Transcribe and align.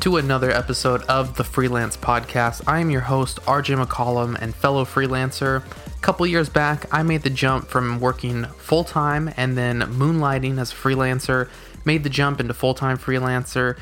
to 0.00 0.16
another 0.16 0.50
episode 0.52 1.02
of 1.02 1.36
the 1.36 1.42
Freelance 1.42 1.96
Podcast. 1.96 2.62
I 2.68 2.78
am 2.78 2.88
your 2.88 3.00
host, 3.00 3.40
RJ 3.42 3.84
McCollam, 3.84 4.40
and 4.40 4.54
fellow 4.54 4.84
freelancer. 4.84 5.64
A 5.86 6.00
couple 6.00 6.24
years 6.24 6.48
back, 6.48 6.86
I 6.94 7.02
made 7.02 7.22
the 7.22 7.30
jump 7.30 7.66
from 7.66 7.98
working 7.98 8.44
full 8.44 8.84
time 8.84 9.32
and 9.36 9.58
then 9.58 9.80
moonlighting 9.80 10.58
as 10.60 10.70
a 10.70 10.76
freelancer, 10.76 11.48
made 11.84 12.04
the 12.04 12.10
jump 12.10 12.38
into 12.38 12.54
full 12.54 12.74
time 12.74 12.96
freelancer. 12.96 13.76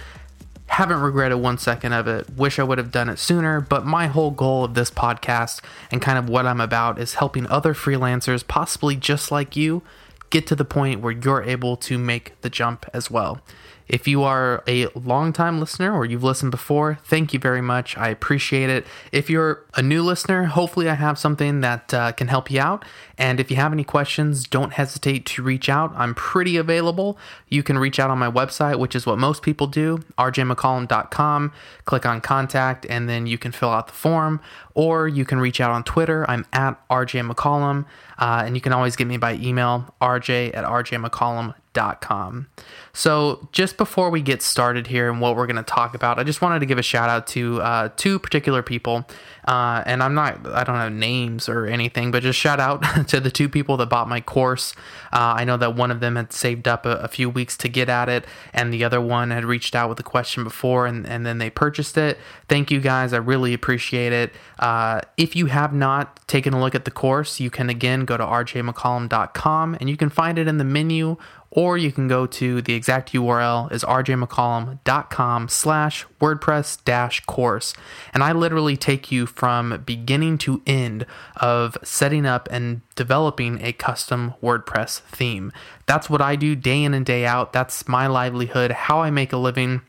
Haven't 0.69 1.01
regretted 1.01 1.39
one 1.39 1.59
second 1.59 1.93
of 1.93 2.09
it. 2.09 2.31
Wish 2.31 2.59
I 2.59 2.63
would 2.63 2.79
have 2.79 2.91
done 2.91 3.11
it 3.11 3.19
sooner, 3.19 3.61
but 3.61 3.85
my 3.85 4.07
whole 4.07 4.31
goal 4.31 4.65
of 4.65 4.75
this 4.75 4.91
podcast 4.91 5.61
and 5.91 6.01
kind 6.01 6.19
of 6.19 6.31
what 6.31 6.47
I'm 6.47 6.63
about 6.63 6.99
is 6.99 7.15
helping 7.15 7.47
other 7.49 7.75
freelancers, 7.75 8.47
possibly 8.47 8.97
just 8.97 9.31
like 9.31 9.55
you, 9.55 9.83
get 10.31 10.47
to 10.47 10.57
the 10.57 10.65
point 10.65 11.01
where 11.01 11.13
you're 11.13 11.43
able 11.43 11.77
to 11.77 11.99
make 11.99 12.41
the 12.41 12.51
jump 12.51 12.87
as 12.95 13.11
well. 13.11 13.43
If 13.89 14.09
you 14.09 14.23
are 14.25 14.65
a 14.67 14.87
longtime 14.95 15.61
listener 15.61 15.93
or 15.93 16.05
you've 16.05 16.25
listened 16.25 16.51
before, 16.51 16.99
thank 17.05 17.33
you 17.33 17.39
very 17.39 17.61
much. 17.61 17.97
I 17.97 18.09
appreciate 18.09 18.69
it. 18.69 18.87
If 19.13 19.31
you're 19.31 19.65
a 19.75 19.83
new 19.83 20.03
listener, 20.03 20.45
hopefully 20.45 20.89
I 20.89 20.95
have 20.95 21.19
something 21.19 21.61
that 21.61 21.95
uh, 21.95 22.13
can 22.13 22.29
help 22.29 22.51
you 22.51 22.61
out. 22.61 22.85
And 23.17 23.39
if 23.39 23.51
you 23.51 23.57
have 23.57 23.73
any 23.73 23.85
questions, 23.85 24.47
don't 24.47 24.73
hesitate 24.73 25.25
to 25.27 25.43
reach 25.43 25.69
out. 25.69 25.93
I'm 25.95 26.15
pretty 26.15 26.57
available. 26.57 27.17
You 27.49 27.63
can 27.63 27.79
reach 27.79 27.99
out 27.99 28.11
on 28.11 28.19
my 28.19 28.31
website, 28.31 28.79
which 28.79 28.95
is 28.95 29.07
what 29.07 29.19
most 29.19 29.43
people 29.43 29.67
do, 29.67 29.99
rjmccollam.com. 30.19 31.53
Click 31.85 32.07
on 32.07 32.21
contact, 32.21 32.87
and 32.91 33.09
then 33.09 33.27
you 33.27 33.39
can 33.39 33.53
fill 33.53 33.71
out 33.71 33.87
the 33.87 33.93
form. 33.93 34.41
Or 34.75 35.09
you 35.09 35.25
can 35.25 35.39
reach 35.39 35.61
out 35.61 35.71
on 35.71 35.85
Twitter. 35.85 36.29
I'm 36.29 36.45
at 36.53 36.77
rjmccollam. 36.89 37.87
Uh, 38.19 38.43
and 38.45 38.55
you 38.55 38.61
can 38.61 38.73
always 38.73 38.97
get 38.97 39.07
me 39.07 39.17
by 39.17 39.35
email, 39.35 39.95
rj 40.01 40.55
at 40.55 40.65
rjmccollam.com 40.65 41.55
Com. 41.77 42.49
So, 42.93 43.49
just 43.53 43.77
before 43.77 44.09
we 44.11 44.23
get 44.23 44.41
started 44.41 44.87
here 44.87 45.11
and 45.11 45.21
what 45.21 45.37
we're 45.37 45.47
going 45.47 45.57
to 45.57 45.63
talk 45.63 45.95
about, 45.95 46.19
I 46.19 46.25
just 46.25 46.41
wanted 46.41 46.61
to 46.61 46.67
give 46.67 46.79
a 46.79 46.83
shout 46.83 47.11
out 47.11 47.27
to 47.29 47.61
uh, 47.61 47.89
two 47.97 48.19
particular 48.19 48.63
people. 48.63 49.07
Uh, 49.47 49.83
and 49.87 50.03
I'm 50.03 50.15
not, 50.15 50.45
I 50.47 50.65
don't 50.65 50.77
have 50.77 50.93
names 50.93 51.49
or 51.49 51.67
anything, 51.67 52.11
but 52.11 52.23
just 52.23 52.39
shout 52.39 52.59
out 52.59 52.83
to 53.09 53.21
the 53.21 53.31
two 53.31 53.49
people 53.49 53.77
that 53.77 53.87
bought 53.87 54.09
my 54.09 54.21
course. 54.21 54.75
Uh, 55.13 55.35
I 55.37 55.45
know 55.45 55.57
that 55.57 55.77
one 55.77 55.91
of 55.91 56.01
them 56.01 56.17
had 56.17 56.33
saved 56.33 56.67
up 56.67 56.85
a, 56.85 56.97
a, 56.97 57.09
few 57.09 57.31
weeks 57.31 57.57
to 57.59 57.69
get 57.69 57.89
at 57.89 58.09
it, 58.09 58.25
and 58.53 58.73
the 58.73 58.83
other 58.83 59.01
one 59.01 59.31
had 59.31 59.45
reached 59.45 59.77
out 59.77 59.89
with 59.89 60.01
a 60.01 60.03
question 60.03 60.43
before 60.43 60.87
and, 60.87 61.07
and 61.07 61.25
then 61.25 61.39
they 61.39 61.49
purchased 61.49 61.97
it. 61.97 62.19
Thank 62.49 62.71
you 62.71 62.81
guys. 62.81 63.13
I 63.13 63.19
really 63.19 63.55
appreciate 63.55 64.13
it. 64.13 64.33
Uh, 64.59 65.03
if 65.17 65.37
you 65.37 65.47
have 65.47 65.73
not 65.73 66.27
taken 66.27 66.53
a 66.53 66.61
look 66.61 66.75
at 66.75 66.85
the 66.85 66.91
course, 66.91 67.39
you 67.39 67.51
can 67.51 67.71
again 67.71 68.05
go 68.05 68.17
to 68.17 68.25
rjmccollam.com 68.25 69.77
and 69.79 69.89
you 69.89 69.97
can 69.97 70.09
find 70.09 70.39
it 70.39 70.49
in 70.49 70.59
the 70.59 70.65
menu 70.65 71.17
or 71.57 71.79
you 71.79 71.91
can 71.91 72.07
go 72.07 72.27
to 72.27 72.61
the 72.61 72.75
exact 72.75 73.13
URL 73.15 73.73
is 73.73 73.83
rjmccollam.com 73.83 75.49
slash 75.49 76.05
WordPress 76.21 76.85
dash 76.85 77.25
course. 77.25 77.73
And 78.13 78.23
I 78.23 78.33
literally 78.33 78.77
take 78.77 79.11
you 79.11 79.25
from 79.25 79.83
beginning 79.87 80.37
to 80.39 80.63
end 80.67 81.07
of 81.37 81.79
setting 81.83 82.27
up 82.27 82.47
and 82.51 82.83
developing 82.95 83.59
a 83.63 83.73
custom 83.73 84.35
WordPress 84.43 85.01
theme. 85.01 85.51
That's 85.87 86.11
what 86.11 86.21
I 86.21 86.37
do 86.37 86.55
day 86.55 86.85
in 86.85 86.93
and 86.93 87.07
day 87.07 87.25
out. 87.25 87.55
That's 87.55 87.89
my 87.89 88.07
livelihood, 88.07 88.71
how 88.73 89.01
I 89.01 89.11
make 89.11 89.33
a 89.33 89.39
living. 89.39 89.81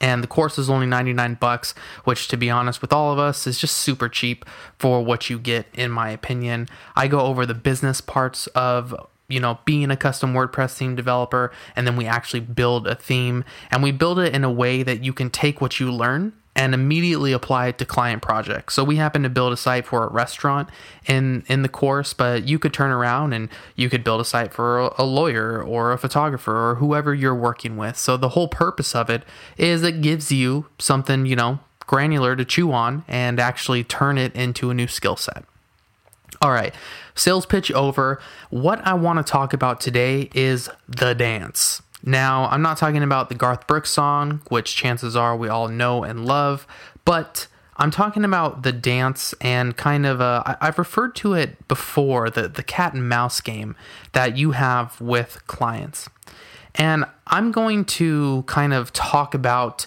And 0.00 0.24
the 0.24 0.28
course 0.28 0.58
is 0.58 0.68
only 0.68 0.86
99 0.86 1.34
bucks, 1.34 1.72
which 2.02 2.26
to 2.28 2.36
be 2.36 2.50
honest 2.50 2.82
with 2.82 2.92
all 2.92 3.12
of 3.12 3.20
us 3.20 3.46
is 3.46 3.60
just 3.60 3.76
super 3.76 4.08
cheap 4.08 4.44
for 4.76 5.04
what 5.04 5.30
you 5.30 5.38
get 5.38 5.66
in 5.72 5.92
my 5.92 6.10
opinion. 6.10 6.68
I 6.96 7.06
go 7.06 7.20
over 7.20 7.46
the 7.46 7.54
business 7.54 8.00
parts 8.00 8.48
of 8.48 8.92
you 9.28 9.40
know, 9.40 9.58
being 9.64 9.90
a 9.90 9.96
custom 9.96 10.34
WordPress 10.34 10.76
theme 10.76 10.96
developer, 10.96 11.52
and 11.74 11.86
then 11.86 11.96
we 11.96 12.06
actually 12.06 12.40
build 12.40 12.86
a 12.86 12.94
theme 12.94 13.44
and 13.70 13.82
we 13.82 13.92
build 13.92 14.18
it 14.18 14.34
in 14.34 14.44
a 14.44 14.50
way 14.50 14.82
that 14.82 15.02
you 15.02 15.12
can 15.12 15.30
take 15.30 15.60
what 15.60 15.80
you 15.80 15.90
learn 15.92 16.32
and 16.56 16.72
immediately 16.72 17.32
apply 17.32 17.66
it 17.66 17.78
to 17.78 17.84
client 17.84 18.22
projects. 18.22 18.74
So 18.74 18.82
we 18.82 18.96
happen 18.96 19.22
to 19.24 19.28
build 19.28 19.52
a 19.52 19.56
site 19.56 19.84
for 19.84 20.04
a 20.04 20.08
restaurant 20.08 20.70
in 21.06 21.44
in 21.48 21.62
the 21.62 21.68
course, 21.68 22.14
but 22.14 22.48
you 22.48 22.58
could 22.58 22.72
turn 22.72 22.90
around 22.90 23.34
and 23.34 23.50
you 23.76 23.90
could 23.90 24.02
build 24.02 24.22
a 24.22 24.24
site 24.24 24.54
for 24.54 24.78
a 24.96 25.04
lawyer 25.04 25.62
or 25.62 25.92
a 25.92 25.98
photographer 25.98 26.70
or 26.70 26.76
whoever 26.76 27.14
you're 27.14 27.34
working 27.34 27.76
with. 27.76 27.96
So 27.96 28.16
the 28.16 28.30
whole 28.30 28.48
purpose 28.48 28.94
of 28.94 29.10
it 29.10 29.22
is 29.58 29.82
it 29.82 30.00
gives 30.00 30.32
you 30.32 30.66
something, 30.78 31.26
you 31.26 31.36
know, 31.36 31.60
granular 31.80 32.34
to 32.34 32.44
chew 32.44 32.72
on 32.72 33.04
and 33.06 33.38
actually 33.38 33.84
turn 33.84 34.16
it 34.16 34.34
into 34.34 34.70
a 34.70 34.74
new 34.74 34.88
skill 34.88 35.16
set. 35.16 35.44
All 36.42 36.50
right, 36.50 36.74
sales 37.14 37.46
pitch 37.46 37.72
over. 37.72 38.20
What 38.50 38.86
I 38.86 38.94
want 38.94 39.24
to 39.24 39.30
talk 39.30 39.52
about 39.52 39.80
today 39.80 40.30
is 40.34 40.68
the 40.88 41.14
dance. 41.14 41.82
Now, 42.04 42.46
I'm 42.46 42.62
not 42.62 42.76
talking 42.76 43.02
about 43.02 43.28
the 43.28 43.34
Garth 43.34 43.66
Brooks 43.66 43.90
song, 43.90 44.42
which 44.48 44.76
chances 44.76 45.16
are 45.16 45.36
we 45.36 45.48
all 45.48 45.68
know 45.68 46.04
and 46.04 46.26
love, 46.26 46.66
but 47.04 47.48
I'm 47.78 47.90
talking 47.90 48.24
about 48.24 48.62
the 48.62 48.72
dance 48.72 49.34
and 49.40 49.76
kind 49.76 50.06
of 50.06 50.20
uh, 50.20 50.42
I, 50.46 50.56
I've 50.60 50.78
referred 50.78 51.14
to 51.16 51.34
it 51.34 51.66
before 51.68 52.30
the 52.30 52.48
the 52.48 52.62
cat 52.62 52.94
and 52.94 53.08
mouse 53.08 53.40
game 53.40 53.76
that 54.12 54.36
you 54.36 54.52
have 54.52 55.00
with 55.00 55.46
clients, 55.46 56.08
and 56.74 57.04
I'm 57.26 57.50
going 57.50 57.84
to 57.86 58.44
kind 58.46 58.72
of 58.72 58.92
talk 58.92 59.34
about 59.34 59.86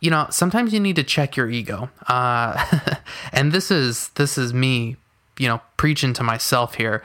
you 0.00 0.10
know 0.10 0.26
sometimes 0.30 0.72
you 0.72 0.80
need 0.80 0.96
to 0.96 1.04
check 1.04 1.36
your 1.36 1.50
ego 1.50 1.90
uh, 2.08 2.96
and 3.32 3.52
this 3.52 3.70
is 3.70 4.08
this 4.10 4.38
is 4.38 4.54
me 4.54 4.96
you 5.40 5.48
know, 5.48 5.60
preaching 5.78 6.12
to 6.12 6.22
myself 6.22 6.74
here. 6.74 7.02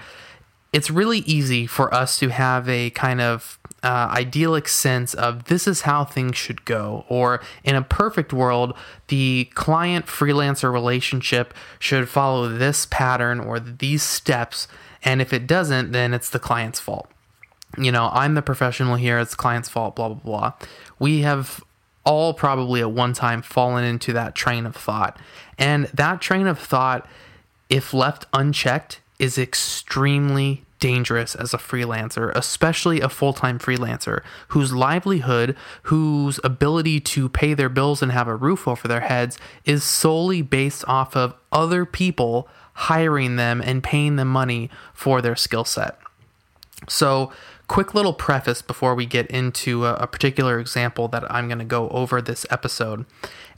It's 0.73 0.91
really 0.91 1.19
easy 1.19 1.66
for 1.66 1.94
us 1.94 2.19
to 2.19 2.28
have 2.28 2.68
a 2.68 2.90
kind 2.90 3.22
of 3.22 3.57
uh, 3.81 4.09
idyllic 4.12 4.68
sense 4.68 5.13
of 5.13 5.46
this 5.46 5.68
is 5.68 5.81
how 5.81 6.03
things 6.03 6.35
should 6.35 6.66
go, 6.66 7.06
or 7.07 7.41
in 7.63 7.75
a 7.75 7.81
perfect 7.81 8.34
world, 8.34 8.75
the 9.07 9.50
client 9.53 10.07
freelancer 10.07 10.73
relationship 10.73 11.53
should 11.79 12.09
follow 12.09 12.50
this 12.50 12.85
pattern 12.88 13.40
or 13.40 13.57
these 13.57 14.03
steps. 14.03 14.67
And 15.02 15.22
if 15.22 15.31
it 15.31 15.47
doesn't, 15.47 15.94
then 15.94 16.13
it's 16.13 16.29
the 16.29 16.40
client's 16.40 16.81
fault. 16.81 17.09
You 17.78 17.91
know, 17.91 18.09
I'm 18.12 18.34
the 18.34 18.41
professional 18.41 18.96
here, 18.96 19.17
it's 19.17 19.34
client's 19.34 19.69
fault, 19.69 19.96
blah, 19.96 20.09
blah, 20.09 20.17
blah. 20.17 20.53
We 21.00 21.22
have 21.22 21.63
all 22.03 22.34
probably 22.34 22.81
at 22.81 22.91
one 22.91 23.13
time 23.13 23.41
fallen 23.41 23.85
into 23.85 24.12
that 24.13 24.35
train 24.35 24.66
of 24.66 24.75
thought. 24.75 25.17
And 25.57 25.85
that 25.94 26.19
train 26.19 26.47
of 26.47 26.59
thought 26.59 27.07
if 27.69 27.93
left 27.93 28.25
unchecked, 28.33 29.01
is 29.17 29.37
extremely 29.37 30.65
dangerous 30.79 31.35
as 31.35 31.53
a 31.53 31.57
freelancer, 31.57 32.31
especially 32.35 33.01
a 33.01 33.09
full 33.09 33.33
time 33.33 33.57
freelancer 33.57 34.21
whose 34.49 34.73
livelihood, 34.73 35.55
whose 35.83 36.39
ability 36.43 36.99
to 36.99 37.29
pay 37.29 37.53
their 37.53 37.69
bills 37.69 38.01
and 38.01 38.11
have 38.11 38.27
a 38.27 38.35
roof 38.35 38.67
over 38.67 38.87
their 38.87 39.01
heads 39.01 39.37
is 39.63 39.83
solely 39.83 40.41
based 40.41 40.83
off 40.87 41.15
of 41.15 41.33
other 41.51 41.85
people 41.85 42.47
hiring 42.73 43.37
them 43.37 43.61
and 43.61 43.83
paying 43.83 44.17
them 44.17 44.27
money 44.27 44.69
for 44.93 45.22
their 45.22 45.35
skill 45.35 45.63
set. 45.63 45.97
So, 46.90 47.31
quick 47.67 47.94
little 47.94 48.14
preface 48.14 48.62
before 48.62 48.96
we 48.96 49.06
get 49.06 49.28
into 49.28 49.85
a, 49.85 49.96
a 49.96 50.08
particular 50.08 50.59
example 50.59 51.08
that 51.09 51.29
I'm 51.32 51.47
going 51.47 51.59
to 51.59 51.66
go 51.66 51.90
over 51.90 52.22
this 52.22 52.46
episode, 52.50 53.06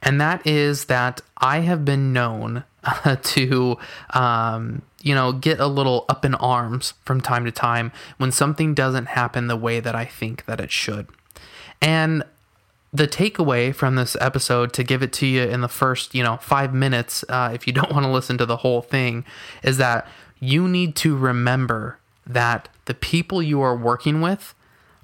and 0.01 0.19
that 0.21 0.45
is 0.45 0.85
that 0.85 1.21
I 1.37 1.59
have 1.59 1.83
been 1.85 2.13
known 2.13 2.63
uh, 2.83 3.15
to 3.21 3.77
um, 4.13 4.81
you 5.01 5.13
know 5.13 5.31
get 5.31 5.59
a 5.59 5.67
little 5.67 6.05
up 6.09 6.25
in 6.25 6.35
arms 6.35 6.93
from 7.03 7.21
time 7.21 7.45
to 7.45 7.51
time 7.51 7.91
when 8.17 8.31
something 8.31 8.73
doesn't 8.73 9.07
happen 9.07 9.47
the 9.47 9.57
way 9.57 9.79
that 9.79 9.95
I 9.95 10.05
think 10.05 10.45
that 10.45 10.59
it 10.59 10.71
should. 10.71 11.07
And 11.81 12.23
the 12.93 13.07
takeaway 13.07 13.75
from 13.75 13.95
this 13.95 14.15
episode 14.21 14.73
to 14.73 14.83
give 14.83 15.03
it 15.03 15.11
to 15.13 15.25
you 15.25 15.43
in 15.43 15.61
the 15.61 15.67
first 15.67 16.15
you 16.15 16.23
know 16.23 16.37
five 16.37 16.73
minutes 16.73 17.23
uh, 17.29 17.51
if 17.53 17.67
you 17.67 17.73
don't 17.79 17.91
want 17.91 18.05
to 18.05 18.11
listen 18.11 18.37
to 18.37 18.45
the 18.45 18.57
whole 18.57 18.81
thing 18.81 19.25
is 19.63 19.77
that 19.77 20.07
you 20.39 20.67
need 20.67 20.95
to 20.95 21.15
remember 21.17 21.99
that 22.27 22.69
the 22.85 22.93
people 22.93 23.41
you 23.41 23.61
are 23.61 23.75
working 23.75 24.21
with 24.21 24.53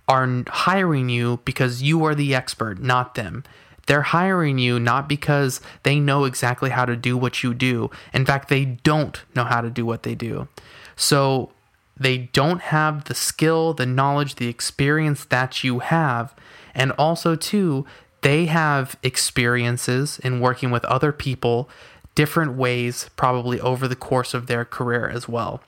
are 0.08 0.44
hiring 0.48 1.10
you 1.10 1.40
because 1.46 1.82
you 1.82 2.04
are 2.04 2.14
the 2.14 2.36
expert 2.36 2.80
not 2.80 3.16
them 3.16 3.44
they're 3.86 4.02
hiring 4.02 4.58
you 4.58 4.80
not 4.80 5.10
because 5.10 5.62
they 5.84 6.00
know 6.00 6.24
exactly 6.24 6.70
how 6.70 6.86
to 6.86 6.96
do 6.96 7.18
what 7.18 7.44
you 7.44 7.54
do. 7.54 7.92
In 8.14 8.26
fact, 8.26 8.50
they 8.50 8.66
don't 8.66 9.22
know 9.36 9.44
how 9.44 9.62
to 9.62 9.70
do 9.70 9.86
what 9.86 10.04
they 10.04 10.16
do. 10.16 10.48
So 10.96 11.52
they 11.98 12.18
don't 12.18 12.62
have 12.62 13.06
the 13.06 13.16
skill, 13.16 13.74
the 13.74 13.86
knowledge, 13.86 14.36
the 14.36 14.48
experience 14.48 15.26
that 15.26 15.64
you 15.64 15.80
have. 15.80 16.34
And 16.74 16.92
also, 16.94 17.36
too, 17.36 17.86
they 18.22 18.46
have 18.46 18.98
experiences 19.04 20.18
in 20.20 20.40
working 20.40 20.72
with 20.72 20.86
other 20.86 21.12
people 21.12 21.70
different 22.16 22.54
ways, 22.54 23.10
probably 23.16 23.60
over 23.60 23.88
the 23.88 23.96
course 23.96 24.34
of 24.34 24.46
their 24.48 24.64
career 24.64 25.10
as 25.10 25.28
well. 25.28 25.62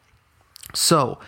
So, 0.73 1.19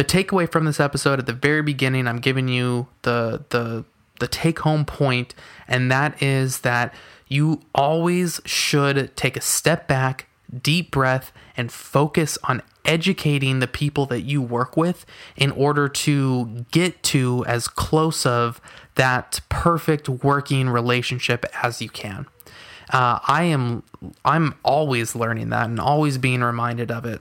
the 0.00 0.04
takeaway 0.04 0.50
from 0.50 0.64
this 0.64 0.80
episode 0.80 1.18
at 1.18 1.26
the 1.26 1.32
very 1.34 1.60
beginning, 1.60 2.08
I'm 2.08 2.20
giving 2.20 2.48
you 2.48 2.86
the 3.02 3.44
the 3.50 3.84
the 4.18 4.28
take 4.28 4.60
home 4.60 4.86
point, 4.86 5.34
and 5.68 5.92
that 5.92 6.22
is 6.22 6.60
that 6.60 6.94
you 7.28 7.60
always 7.74 8.40
should 8.46 9.14
take 9.14 9.36
a 9.36 9.42
step 9.42 9.86
back, 9.86 10.26
deep 10.62 10.90
breath 10.90 11.32
and 11.54 11.70
focus 11.70 12.38
on 12.44 12.62
educating 12.86 13.58
the 13.58 13.66
people 13.66 14.06
that 14.06 14.22
you 14.22 14.40
work 14.40 14.74
with 14.74 15.04
in 15.36 15.50
order 15.50 15.86
to 15.86 16.64
get 16.70 17.02
to 17.02 17.44
as 17.46 17.68
close 17.68 18.24
of 18.24 18.58
that 18.94 19.42
perfect 19.50 20.08
working 20.08 20.70
relationship 20.70 21.44
as 21.62 21.82
you 21.82 21.90
can. 21.90 22.24
Uh, 22.88 23.18
I 23.28 23.42
am 23.42 23.82
I'm 24.24 24.54
always 24.64 25.14
learning 25.14 25.50
that 25.50 25.66
and 25.66 25.78
always 25.78 26.16
being 26.16 26.40
reminded 26.40 26.90
of 26.90 27.04
it. 27.04 27.20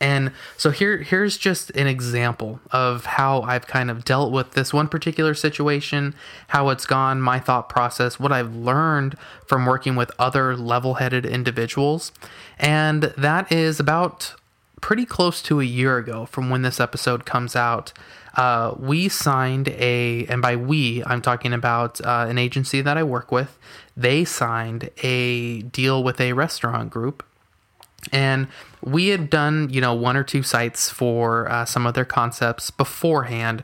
And 0.00 0.32
so 0.56 0.70
here 0.70 0.98
here's 0.98 1.38
just 1.38 1.70
an 1.70 1.86
example 1.86 2.60
of 2.72 3.06
how 3.06 3.42
I've 3.42 3.66
kind 3.66 3.90
of 3.90 4.04
dealt 4.04 4.32
with 4.32 4.52
this 4.52 4.72
one 4.72 4.88
particular 4.88 5.32
situation, 5.32 6.14
how 6.48 6.68
it's 6.70 6.86
gone, 6.86 7.22
my 7.22 7.38
thought 7.38 7.68
process, 7.68 8.18
what 8.18 8.32
I've 8.32 8.54
learned 8.54 9.16
from 9.46 9.64
working 9.64 9.96
with 9.96 10.10
other 10.18 10.56
level-headed 10.56 11.24
individuals. 11.24 12.12
And 12.58 13.04
that 13.16 13.50
is 13.50 13.78
about 13.78 14.34
pretty 14.80 15.06
close 15.06 15.40
to 15.42 15.60
a 15.60 15.64
year 15.64 15.96
ago 15.96 16.26
from 16.26 16.50
when 16.50 16.62
this 16.62 16.80
episode 16.80 17.24
comes 17.24 17.56
out. 17.56 17.92
Uh, 18.34 18.74
we 18.78 19.08
signed 19.08 19.68
a, 19.68 20.26
and 20.26 20.42
by 20.42 20.56
we, 20.56 21.02
I'm 21.04 21.22
talking 21.22 21.54
about 21.54 22.00
uh, 22.02 22.26
an 22.28 22.36
agency 22.36 22.82
that 22.82 22.98
I 22.98 23.02
work 23.02 23.32
with. 23.32 23.56
They 23.96 24.24
signed 24.26 24.90
a 25.02 25.62
deal 25.62 26.04
with 26.04 26.20
a 26.20 26.34
restaurant 26.34 26.90
group 26.90 27.22
and 28.12 28.48
we 28.82 29.08
had 29.08 29.30
done, 29.30 29.68
you 29.70 29.80
know, 29.80 29.94
one 29.94 30.16
or 30.16 30.24
two 30.24 30.42
sites 30.42 30.90
for 30.90 31.50
uh, 31.50 31.64
some 31.64 31.86
of 31.86 31.94
their 31.94 32.04
concepts 32.04 32.70
beforehand, 32.70 33.62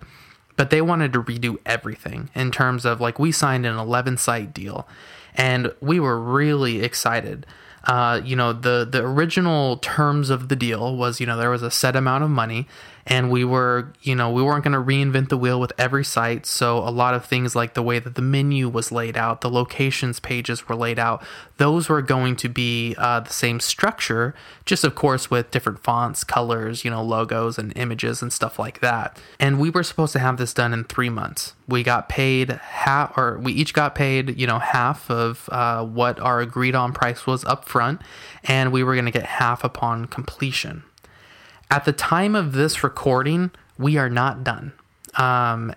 but 0.56 0.70
they 0.70 0.82
wanted 0.82 1.12
to 1.12 1.22
redo 1.22 1.56
everything 1.64 2.30
in 2.34 2.50
terms 2.50 2.84
of 2.84 3.00
like 3.00 3.18
we 3.18 3.32
signed 3.32 3.66
an 3.66 3.76
11 3.76 4.16
site 4.16 4.52
deal 4.52 4.86
and 5.34 5.72
we 5.80 5.98
were 6.00 6.20
really 6.20 6.82
excited. 6.82 7.46
Uh, 7.84 8.20
you 8.24 8.36
know, 8.36 8.52
the 8.52 8.86
the 8.88 9.02
original 9.02 9.76
terms 9.78 10.30
of 10.30 10.48
the 10.48 10.56
deal 10.56 10.96
was, 10.96 11.18
you 11.18 11.26
know, 11.26 11.36
there 11.36 11.50
was 11.50 11.62
a 11.62 11.70
set 11.70 11.96
amount 11.96 12.22
of 12.22 12.30
money 12.30 12.68
and 13.06 13.30
we 13.30 13.44
were 13.44 13.92
you 14.02 14.14
know 14.14 14.30
we 14.30 14.42
weren't 14.42 14.64
going 14.64 14.72
to 14.72 14.80
reinvent 14.80 15.28
the 15.28 15.36
wheel 15.36 15.60
with 15.60 15.72
every 15.78 16.04
site. 16.04 16.46
So 16.46 16.78
a 16.78 16.90
lot 16.90 17.14
of 17.14 17.24
things 17.24 17.56
like 17.56 17.74
the 17.74 17.82
way 17.82 17.98
that 17.98 18.14
the 18.14 18.22
menu 18.22 18.68
was 18.68 18.92
laid 18.92 19.16
out 19.16 19.40
the 19.40 19.50
locations 19.50 20.20
pages 20.20 20.68
were 20.68 20.76
laid 20.76 20.98
out 20.98 21.22
those 21.56 21.88
were 21.88 22.02
going 22.02 22.36
to 22.36 22.48
be 22.48 22.94
uh, 22.98 23.20
the 23.20 23.32
same 23.32 23.60
structure 23.60 24.34
just 24.64 24.84
of 24.84 24.94
course 24.94 25.30
with 25.30 25.50
different 25.50 25.78
fonts 25.78 26.24
colors 26.24 26.84
you 26.84 26.90
know 26.90 27.02
logos 27.02 27.58
and 27.58 27.72
images 27.76 28.22
and 28.22 28.32
stuff 28.32 28.58
like 28.58 28.80
that. 28.80 29.18
And 29.38 29.58
we 29.58 29.70
were 29.70 29.82
supposed 29.82 30.12
to 30.14 30.18
have 30.18 30.36
this 30.36 30.54
done 30.54 30.72
in 30.72 30.84
three 30.84 31.10
months. 31.10 31.54
We 31.68 31.82
got 31.82 32.08
paid 32.08 32.50
half 32.50 33.16
or 33.16 33.38
we 33.38 33.52
each 33.52 33.74
got 33.74 33.94
paid 33.94 34.38
you 34.38 34.46
know 34.46 34.58
half 34.58 35.10
of 35.10 35.48
uh, 35.50 35.84
what 35.84 36.20
our 36.20 36.40
agreed 36.40 36.74
on 36.74 36.92
price 36.92 37.26
was 37.26 37.44
up 37.44 37.68
front 37.68 38.00
and 38.44 38.72
we 38.72 38.82
were 38.82 38.94
going 38.94 39.06
to 39.06 39.10
get 39.10 39.24
half 39.24 39.64
upon 39.64 40.06
completion 40.06 40.84
at 41.72 41.86
the 41.86 41.92
time 41.92 42.34
of 42.34 42.52
this 42.52 42.84
recording, 42.84 43.50
we 43.78 43.96
are 43.96 44.10
not 44.10 44.44
done. 44.44 44.74
Um, 45.14 45.74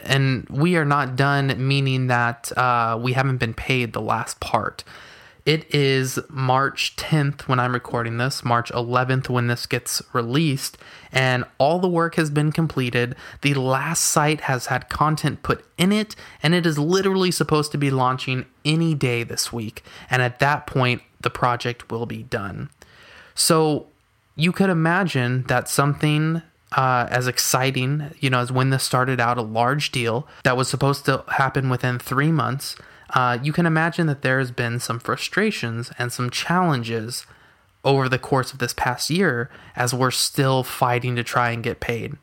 and 0.00 0.46
we 0.50 0.76
are 0.76 0.84
not 0.84 1.16
done, 1.16 1.54
meaning 1.66 2.08
that 2.08 2.52
uh, 2.56 2.98
we 3.00 3.14
haven't 3.14 3.38
been 3.38 3.54
paid 3.54 3.94
the 3.94 4.02
last 4.02 4.40
part. 4.40 4.84
It 5.46 5.74
is 5.74 6.18
March 6.28 6.96
10th 6.96 7.48
when 7.48 7.58
I'm 7.58 7.72
recording 7.72 8.18
this, 8.18 8.44
March 8.44 8.70
11th 8.72 9.30
when 9.30 9.46
this 9.46 9.64
gets 9.64 10.02
released, 10.12 10.76
and 11.10 11.46
all 11.56 11.78
the 11.78 11.88
work 11.88 12.16
has 12.16 12.28
been 12.28 12.52
completed. 12.52 13.16
The 13.40 13.54
last 13.54 14.02
site 14.02 14.42
has 14.42 14.66
had 14.66 14.90
content 14.90 15.42
put 15.42 15.64
in 15.78 15.92
it, 15.92 16.14
and 16.42 16.54
it 16.54 16.66
is 16.66 16.78
literally 16.78 17.30
supposed 17.30 17.72
to 17.72 17.78
be 17.78 17.90
launching 17.90 18.44
any 18.66 18.94
day 18.94 19.22
this 19.22 19.50
week. 19.50 19.82
And 20.10 20.20
at 20.20 20.40
that 20.40 20.66
point, 20.66 21.00
the 21.22 21.30
project 21.30 21.90
will 21.90 22.04
be 22.04 22.22
done. 22.22 22.68
So, 23.34 23.86
you 24.38 24.52
could 24.52 24.70
imagine 24.70 25.42
that 25.48 25.68
something 25.68 26.42
uh, 26.72 27.08
as 27.10 27.26
exciting, 27.26 28.14
you 28.20 28.30
know, 28.30 28.38
as 28.38 28.52
when 28.52 28.70
this 28.70 28.84
started 28.84 29.20
out, 29.20 29.36
a 29.36 29.42
large 29.42 29.90
deal 29.90 30.28
that 30.44 30.56
was 30.56 30.68
supposed 30.68 31.04
to 31.06 31.24
happen 31.28 31.68
within 31.68 31.98
three 31.98 32.30
months, 32.30 32.76
uh, 33.14 33.38
you 33.42 33.52
can 33.52 33.66
imagine 33.66 34.06
that 34.06 34.22
there 34.22 34.38
has 34.38 34.52
been 34.52 34.78
some 34.78 35.00
frustrations 35.00 35.90
and 35.98 36.12
some 36.12 36.30
challenges 36.30 37.26
over 37.84 38.08
the 38.08 38.18
course 38.18 38.52
of 38.52 38.60
this 38.60 38.72
past 38.74 39.10
year 39.10 39.50
as 39.74 39.92
we're 39.92 40.10
still 40.10 40.62
fighting 40.62 41.16
to 41.16 41.24
try 41.24 41.50
and 41.50 41.64
get 41.64 41.80
paid. 41.80 42.16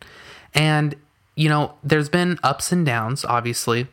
And, 0.54 0.96
you 1.36 1.50
know, 1.50 1.74
there's 1.84 2.10
been 2.10 2.40
ups 2.44 2.72
and 2.72 2.86
downs, 2.86 3.26
obviously, 3.26 3.88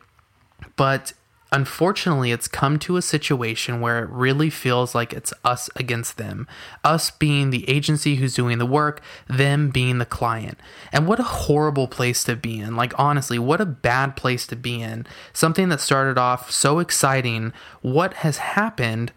but 0.77 1.11
Unfortunately, 1.53 2.31
it's 2.31 2.47
come 2.47 2.79
to 2.79 2.97
a 2.97 3.01
situation 3.03 3.79
where 3.79 4.03
it 4.03 4.09
really 4.09 4.49
feels 4.49 4.95
like 4.95 5.13
it's 5.13 5.31
us 5.45 5.69
against 5.75 6.17
them. 6.17 6.47
Us 6.83 7.11
being 7.11 7.51
the 7.51 7.69
agency 7.69 8.15
who's 8.15 8.33
doing 8.33 8.57
the 8.57 8.65
work, 8.65 9.01
them 9.27 9.69
being 9.69 9.99
the 9.99 10.05
client. 10.05 10.57
And 10.91 11.05
what 11.05 11.19
a 11.19 11.23
horrible 11.23 11.87
place 11.87 12.23
to 12.23 12.35
be 12.35 12.59
in. 12.59 12.75
Like, 12.75 12.97
honestly, 12.97 13.37
what 13.37 13.61
a 13.61 13.67
bad 13.67 14.15
place 14.15 14.47
to 14.47 14.55
be 14.55 14.81
in. 14.81 15.05
Something 15.31 15.69
that 15.69 15.79
started 15.79 16.17
off 16.17 16.49
so 16.49 16.79
exciting. 16.79 17.53
What 17.83 18.15
has 18.15 18.37
happened? 18.37 19.11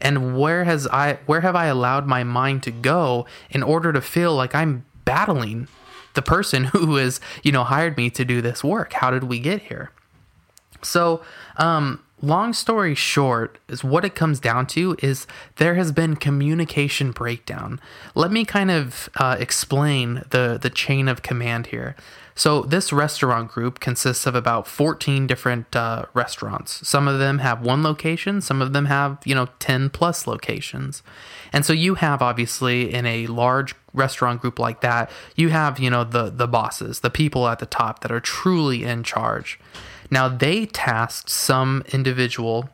And 0.00 0.38
where 0.38 0.64
has 0.64 0.86
I 0.86 1.18
where 1.26 1.42
have 1.42 1.54
I 1.54 1.66
allowed 1.66 2.06
my 2.06 2.24
mind 2.24 2.62
to 2.62 2.70
go 2.70 3.26
in 3.50 3.62
order 3.62 3.92
to 3.92 4.00
feel 4.00 4.34
like 4.34 4.54
I'm 4.54 4.86
battling 5.04 5.68
the 6.14 6.22
person 6.22 6.64
who 6.72 6.96
has, 6.96 7.20
you 7.42 7.52
know, 7.52 7.64
hired 7.64 7.98
me 7.98 8.08
to 8.08 8.24
do 8.24 8.40
this 8.40 8.64
work? 8.64 8.94
How 8.94 9.10
did 9.10 9.24
we 9.24 9.38
get 9.38 9.64
here? 9.64 9.90
So, 10.82 11.22
um, 11.56 12.02
long 12.22 12.52
story 12.52 12.94
short, 12.94 13.58
is 13.68 13.82
what 13.82 14.04
it 14.04 14.14
comes 14.14 14.40
down 14.40 14.66
to 14.68 14.96
is 15.02 15.26
there 15.56 15.74
has 15.74 15.92
been 15.92 16.16
communication 16.16 17.10
breakdown. 17.10 17.80
Let 18.14 18.30
me 18.30 18.44
kind 18.44 18.70
of 18.70 19.08
uh, 19.16 19.36
explain 19.38 20.22
the 20.30 20.58
the 20.60 20.70
chain 20.70 21.08
of 21.08 21.22
command 21.22 21.66
here. 21.66 21.96
So 22.34 22.62
this 22.62 22.92
restaurant 22.92 23.50
group 23.50 23.78
consists 23.78 24.26
of 24.26 24.34
about 24.34 24.66
14 24.66 25.26
different 25.26 25.76
uh, 25.76 26.06
restaurants. 26.14 26.86
Some 26.88 27.06
of 27.06 27.18
them 27.18 27.40
have 27.40 27.60
one 27.60 27.82
location, 27.82 28.40
some 28.40 28.62
of 28.62 28.72
them 28.72 28.86
have, 28.86 29.18
you 29.26 29.34
know, 29.34 29.48
10 29.58 29.90
plus 29.90 30.26
locations. 30.26 31.02
And 31.52 31.66
so 31.66 31.74
you 31.74 31.96
have 31.96 32.22
obviously 32.22 32.92
in 32.92 33.04
a 33.04 33.26
large 33.26 33.74
restaurant 33.92 34.40
group 34.40 34.58
like 34.58 34.80
that, 34.80 35.10
you 35.36 35.50
have, 35.50 35.78
you 35.78 35.90
know, 35.90 36.04
the 36.04 36.30
the 36.30 36.48
bosses, 36.48 37.00
the 37.00 37.10
people 37.10 37.46
at 37.48 37.58
the 37.58 37.66
top 37.66 38.00
that 38.00 38.10
are 38.10 38.20
truly 38.20 38.84
in 38.84 39.02
charge. 39.02 39.60
Now, 40.12 40.28
they 40.28 40.66
tasked 40.66 41.30
some 41.30 41.82
individual, 41.90 42.68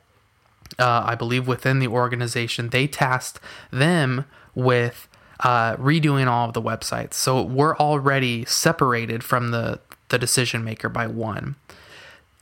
uh, 0.76 1.04
I 1.07 1.14
believe 1.14 1.47
within 1.47 1.78
the 1.78 1.87
organization, 1.87 2.71
they 2.71 2.88
tasked 2.88 3.38
them 3.71 4.25
with 4.57 5.07
uh, 5.45 5.76
redoing 5.76 6.26
all 6.26 6.49
of 6.49 6.52
the 6.52 6.61
websites. 6.61 7.14
So 7.14 7.40
we're 7.40 7.76
already 7.76 8.45
separated 8.45 9.23
from 9.23 9.52
the, 9.52 9.78
the 10.09 10.18
decision 10.18 10.64
maker 10.64 10.88
by 10.88 11.07
one. 11.07 11.54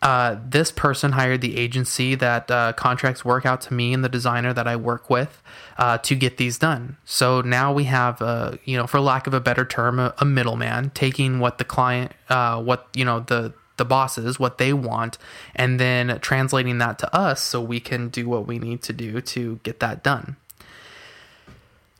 Uh, 0.00 0.38
this 0.42 0.72
person 0.72 1.12
hired 1.12 1.42
the 1.42 1.58
agency 1.58 2.14
that 2.14 2.50
uh, 2.50 2.72
contracts 2.72 3.22
work 3.22 3.44
out 3.44 3.60
to 3.62 3.74
me 3.74 3.92
and 3.92 4.02
the 4.02 4.08
designer 4.08 4.54
that 4.54 4.66
I 4.66 4.76
work 4.76 5.10
with 5.10 5.42
uh, 5.76 5.98
to 5.98 6.14
get 6.14 6.38
these 6.38 6.58
done. 6.58 6.96
So 7.04 7.42
now 7.42 7.70
we 7.70 7.84
have, 7.84 8.22
a, 8.22 8.58
you 8.64 8.78
know, 8.78 8.86
for 8.86 9.00
lack 9.00 9.26
of 9.26 9.34
a 9.34 9.40
better 9.40 9.66
term, 9.66 9.98
a, 9.98 10.14
a 10.16 10.24
middleman 10.24 10.88
taking 10.94 11.38
what 11.38 11.58
the 11.58 11.64
client, 11.64 12.12
uh, 12.30 12.62
what 12.62 12.88
you 12.94 13.04
know, 13.04 13.20
the 13.20 13.52
the 13.76 13.84
bosses 13.84 14.38
what 14.38 14.58
they 14.58 14.72
want 14.72 15.18
and 15.54 15.78
then 15.80 16.18
translating 16.20 16.78
that 16.78 16.98
to 16.98 17.16
us 17.16 17.40
so 17.40 17.60
we 17.60 17.80
can 17.80 18.08
do 18.08 18.28
what 18.28 18.46
we 18.46 18.58
need 18.58 18.82
to 18.82 18.92
do 18.92 19.20
to 19.20 19.60
get 19.62 19.80
that 19.80 20.02
done. 20.02 20.36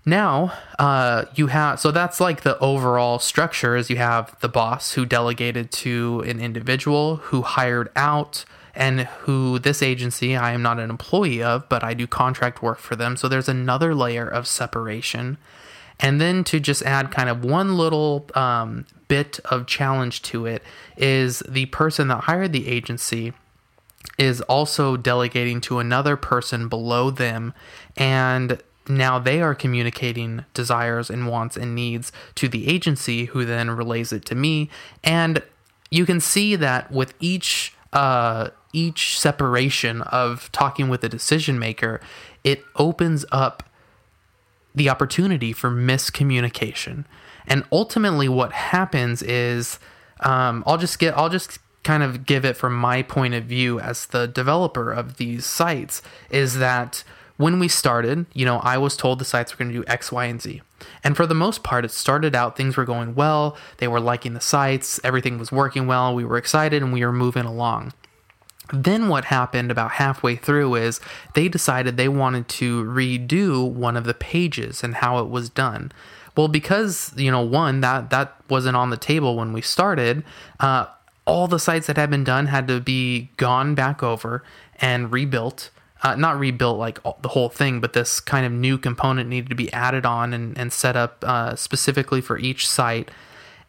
Now 0.04 0.52
uh, 0.78 1.24
you 1.34 1.48
have 1.48 1.80
so 1.80 1.90
that's 1.90 2.20
like 2.20 2.42
the 2.42 2.58
overall 2.60 3.18
structure 3.18 3.76
is 3.76 3.90
you 3.90 3.96
have 3.96 4.38
the 4.40 4.48
boss 4.48 4.92
who 4.92 5.04
delegated 5.04 5.72
to 5.72 6.22
an 6.26 6.40
individual 6.40 7.16
who 7.16 7.42
hired 7.42 7.90
out 7.96 8.44
and 8.74 9.00
who 9.00 9.58
this 9.58 9.82
agency 9.82 10.36
i 10.36 10.52
am 10.52 10.62
not 10.62 10.78
an 10.78 10.90
employee 10.90 11.42
of 11.42 11.66
but 11.68 11.82
i 11.82 11.92
do 11.92 12.06
contract 12.06 12.62
work 12.62 12.78
for 12.78 12.94
them. 12.94 13.16
So 13.16 13.26
there's 13.26 13.48
another 13.48 13.94
layer 13.94 14.28
of 14.28 14.46
separation 14.46 15.38
and 16.00 16.20
then 16.20 16.44
to 16.44 16.60
just 16.60 16.82
add 16.82 17.10
kind 17.10 17.28
of 17.28 17.44
one 17.44 17.76
little 17.76 18.28
um, 18.34 18.86
bit 19.08 19.40
of 19.46 19.66
challenge 19.66 20.22
to 20.22 20.46
it 20.46 20.62
is 20.96 21.40
the 21.48 21.66
person 21.66 22.08
that 22.08 22.24
hired 22.24 22.52
the 22.52 22.68
agency 22.68 23.32
is 24.18 24.40
also 24.42 24.96
delegating 24.96 25.60
to 25.60 25.78
another 25.78 26.16
person 26.16 26.68
below 26.68 27.10
them. 27.10 27.52
And 27.96 28.62
now 28.88 29.18
they 29.18 29.40
are 29.42 29.54
communicating 29.54 30.44
desires 30.54 31.10
and 31.10 31.26
wants 31.26 31.56
and 31.56 31.74
needs 31.74 32.12
to 32.36 32.48
the 32.48 32.68
agency 32.68 33.26
who 33.26 33.44
then 33.44 33.70
relays 33.70 34.12
it 34.12 34.24
to 34.26 34.34
me. 34.34 34.70
And 35.02 35.42
you 35.90 36.06
can 36.06 36.20
see 36.20 36.56
that 36.56 36.90
with 36.90 37.14
each 37.20 37.74
uh, 37.92 38.50
each 38.72 39.18
separation 39.18 40.02
of 40.02 40.50
talking 40.52 40.88
with 40.88 41.02
a 41.02 41.08
decision 41.08 41.58
maker 41.58 42.00
it 42.44 42.62
opens 42.76 43.24
up 43.32 43.62
the 44.76 44.88
opportunity 44.88 45.52
for 45.52 45.70
miscommunication 45.70 47.04
and 47.46 47.64
ultimately, 47.70 48.28
what 48.28 48.52
happens 48.52 49.22
is, 49.22 49.78
um, 50.20 50.64
I'll 50.66 50.78
just 50.78 50.98
get, 50.98 51.16
I'll 51.16 51.28
just 51.28 51.58
kind 51.84 52.02
of 52.02 52.26
give 52.26 52.44
it 52.44 52.56
from 52.56 52.74
my 52.74 53.02
point 53.02 53.34
of 53.34 53.44
view 53.44 53.78
as 53.78 54.06
the 54.06 54.26
developer 54.26 54.92
of 54.92 55.16
these 55.16 55.46
sites, 55.46 56.02
is 56.30 56.58
that 56.58 57.04
when 57.36 57.58
we 57.58 57.68
started, 57.68 58.26
you 58.32 58.44
know, 58.44 58.58
I 58.58 58.78
was 58.78 58.96
told 58.96 59.18
the 59.18 59.24
sites 59.24 59.52
were 59.52 59.62
going 59.62 59.72
to 59.72 59.78
do 59.82 59.84
X, 59.86 60.10
Y, 60.10 60.24
and 60.24 60.40
Z. 60.40 60.62
And 61.04 61.16
for 61.16 61.26
the 61.26 61.34
most 61.34 61.62
part, 61.62 61.84
it 61.84 61.90
started 61.90 62.34
out, 62.34 62.56
things 62.56 62.76
were 62.76 62.84
going 62.84 63.14
well. 63.14 63.56
They 63.76 63.88
were 63.88 64.00
liking 64.00 64.34
the 64.34 64.40
sites, 64.40 64.98
everything 65.04 65.38
was 65.38 65.52
working 65.52 65.86
well. 65.86 66.14
We 66.14 66.24
were 66.24 66.38
excited 66.38 66.82
and 66.82 66.92
we 66.92 67.04
were 67.04 67.12
moving 67.12 67.44
along. 67.44 67.92
Then 68.72 69.08
what 69.08 69.26
happened 69.26 69.70
about 69.70 69.92
halfway 69.92 70.36
through 70.36 70.74
is 70.74 71.00
they 71.34 71.48
decided 71.48 71.96
they 71.96 72.08
wanted 72.08 72.48
to 72.48 72.84
redo 72.84 73.70
one 73.70 73.96
of 73.96 74.04
the 74.04 74.14
pages 74.14 74.82
and 74.82 74.96
how 74.96 75.18
it 75.18 75.28
was 75.28 75.48
done. 75.48 75.92
Well, 76.36 76.48
because 76.48 77.12
you 77.16 77.30
know, 77.30 77.42
one 77.42 77.80
that 77.80 78.10
that 78.10 78.36
wasn't 78.48 78.76
on 78.76 78.90
the 78.90 78.96
table 78.96 79.36
when 79.36 79.52
we 79.52 79.62
started. 79.62 80.24
Uh, 80.60 80.86
all 81.26 81.48
the 81.48 81.58
sites 81.58 81.88
that 81.88 81.96
had 81.96 82.08
been 82.08 82.24
done 82.24 82.46
had 82.46 82.68
to 82.68 82.80
be 82.80 83.30
gone 83.36 83.74
back 83.74 84.02
over 84.02 84.44
and 84.80 85.12
rebuilt. 85.12 85.70
Uh, 86.02 86.14
not 86.14 86.38
rebuilt 86.38 86.78
like 86.78 87.02
the 87.22 87.28
whole 87.28 87.48
thing, 87.48 87.80
but 87.80 87.94
this 87.94 88.20
kind 88.20 88.46
of 88.46 88.52
new 88.52 88.78
component 88.78 89.28
needed 89.28 89.48
to 89.48 89.56
be 89.56 89.72
added 89.72 90.06
on 90.06 90.32
and, 90.32 90.56
and 90.56 90.72
set 90.72 90.94
up 90.94 91.24
uh, 91.26 91.56
specifically 91.56 92.20
for 92.20 92.38
each 92.38 92.68
site. 92.68 93.10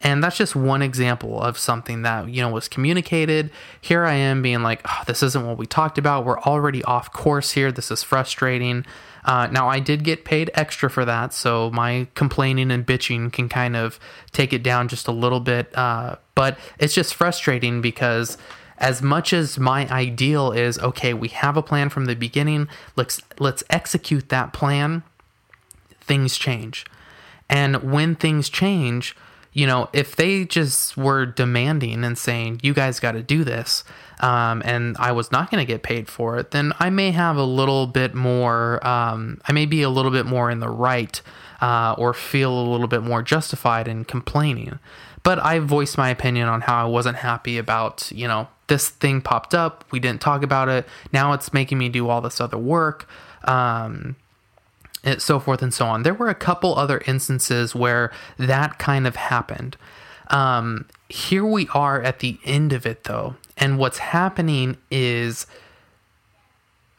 And 0.00 0.22
that's 0.22 0.36
just 0.36 0.54
one 0.54 0.80
example 0.80 1.40
of 1.40 1.58
something 1.58 2.02
that, 2.02 2.28
you 2.28 2.40
know, 2.40 2.50
was 2.50 2.68
communicated. 2.68 3.50
Here 3.80 4.04
I 4.04 4.14
am 4.14 4.42
being 4.42 4.62
like, 4.62 4.80
oh, 4.84 5.02
this 5.06 5.22
isn't 5.22 5.44
what 5.46 5.58
we 5.58 5.66
talked 5.66 5.98
about. 5.98 6.24
We're 6.24 6.38
already 6.40 6.84
off 6.84 7.12
course 7.12 7.52
here. 7.52 7.72
This 7.72 7.90
is 7.90 8.02
frustrating. 8.04 8.86
Uh, 9.24 9.48
now, 9.48 9.68
I 9.68 9.80
did 9.80 10.04
get 10.04 10.24
paid 10.24 10.50
extra 10.54 10.88
for 10.88 11.04
that, 11.04 11.34
so 11.34 11.70
my 11.70 12.06
complaining 12.14 12.70
and 12.70 12.86
bitching 12.86 13.32
can 13.32 13.48
kind 13.48 13.76
of 13.76 13.98
take 14.32 14.52
it 14.52 14.62
down 14.62 14.88
just 14.88 15.08
a 15.08 15.12
little 15.12 15.40
bit. 15.40 15.76
Uh, 15.76 16.16
but 16.34 16.56
it's 16.78 16.94
just 16.94 17.14
frustrating 17.14 17.80
because 17.80 18.38
as 18.78 19.02
much 19.02 19.32
as 19.32 19.58
my 19.58 19.88
ideal 19.90 20.52
is 20.52 20.78
okay, 20.78 21.12
we 21.12 21.28
have 21.28 21.56
a 21.56 21.62
plan 21.62 21.88
from 21.88 22.06
the 22.06 22.14
beginning, 22.14 22.68
let's 22.96 23.20
let's 23.38 23.64
execute 23.68 24.28
that 24.28 24.52
plan. 24.52 25.02
Things 26.00 26.38
change. 26.38 26.86
And 27.50 27.92
when 27.92 28.14
things 28.14 28.48
change, 28.48 29.16
you 29.52 29.66
know, 29.66 29.88
if 29.92 30.16
they 30.16 30.44
just 30.44 30.96
were 30.96 31.26
demanding 31.26 32.04
and 32.04 32.16
saying, 32.16 32.60
you 32.62 32.74
guys 32.74 33.00
got 33.00 33.12
to 33.12 33.22
do 33.22 33.44
this, 33.44 33.84
um, 34.20 34.62
and 34.64 34.96
I 34.98 35.12
was 35.12 35.32
not 35.32 35.50
going 35.50 35.64
to 35.64 35.66
get 35.66 35.82
paid 35.82 36.08
for 36.08 36.38
it, 36.38 36.50
then 36.50 36.72
I 36.78 36.90
may 36.90 37.10
have 37.10 37.36
a 37.36 37.44
little 37.44 37.86
bit 37.86 38.14
more, 38.14 38.86
um, 38.86 39.40
I 39.46 39.52
may 39.52 39.66
be 39.66 39.82
a 39.82 39.90
little 39.90 40.10
bit 40.10 40.26
more 40.26 40.50
in 40.50 40.60
the 40.60 40.68
right 40.68 41.20
uh, 41.60 41.94
or 41.98 42.14
feel 42.14 42.52
a 42.52 42.66
little 42.70 42.88
bit 42.88 43.02
more 43.02 43.22
justified 43.22 43.88
in 43.88 44.04
complaining. 44.04 44.78
But 45.22 45.38
I 45.40 45.58
voiced 45.58 45.98
my 45.98 46.10
opinion 46.10 46.48
on 46.48 46.62
how 46.62 46.84
I 46.84 46.88
wasn't 46.88 47.16
happy 47.16 47.58
about, 47.58 48.10
you 48.12 48.28
know, 48.28 48.48
this 48.68 48.88
thing 48.88 49.20
popped 49.20 49.54
up. 49.54 49.84
We 49.90 49.98
didn't 49.98 50.20
talk 50.20 50.42
about 50.42 50.68
it. 50.68 50.86
Now 51.12 51.32
it's 51.32 51.52
making 51.52 51.78
me 51.78 51.88
do 51.88 52.08
all 52.08 52.20
this 52.20 52.40
other 52.40 52.58
work. 52.58 53.08
Um, 53.44 54.16
so 55.18 55.38
forth 55.38 55.62
and 55.62 55.72
so 55.72 55.86
on. 55.86 56.02
There 56.02 56.14
were 56.14 56.28
a 56.28 56.34
couple 56.34 56.76
other 56.76 57.02
instances 57.06 57.74
where 57.74 58.10
that 58.36 58.78
kind 58.78 59.06
of 59.06 59.16
happened. 59.16 59.76
Um, 60.28 60.86
here 61.08 61.44
we 61.44 61.68
are 61.72 62.02
at 62.02 62.18
the 62.18 62.38
end 62.44 62.72
of 62.72 62.84
it, 62.84 63.04
though, 63.04 63.36
and 63.56 63.78
what's 63.78 63.98
happening 63.98 64.76
is 64.90 65.46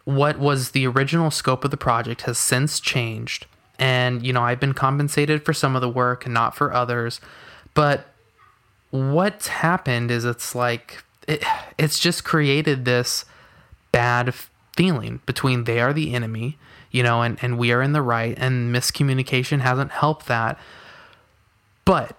what 0.05 0.39
was 0.39 0.71
the 0.71 0.87
original 0.87 1.29
scope 1.29 1.63
of 1.63 1.71
the 1.71 1.77
project 1.77 2.23
has 2.23 2.37
since 2.37 2.79
changed. 2.79 3.45
And, 3.77 4.25
you 4.25 4.33
know, 4.33 4.41
I've 4.41 4.59
been 4.59 4.73
compensated 4.73 5.45
for 5.45 5.53
some 5.53 5.75
of 5.75 5.81
the 5.81 5.89
work 5.89 6.25
and 6.25 6.33
not 6.33 6.55
for 6.55 6.73
others. 6.73 7.21
But 7.75 8.07
what's 8.89 9.47
happened 9.47 10.09
is 10.09 10.25
it's 10.25 10.55
like, 10.55 11.03
it, 11.27 11.43
it's 11.77 11.99
just 11.99 12.23
created 12.23 12.85
this 12.85 13.23
bad 13.91 14.33
feeling 14.75 15.21
between 15.25 15.65
they 15.65 15.79
are 15.79 15.93
the 15.93 16.13
enemy 16.13 16.57
you 16.91 17.03
know, 17.03 17.21
and, 17.21 17.37
and 17.41 17.57
we 17.57 17.71
are 17.71 17.81
in 17.81 17.93
the 17.93 18.01
right, 18.01 18.35
and 18.37 18.73
miscommunication 18.73 19.59
hasn't 19.61 19.91
helped 19.91 20.27
that. 20.27 20.59
But 21.85 22.15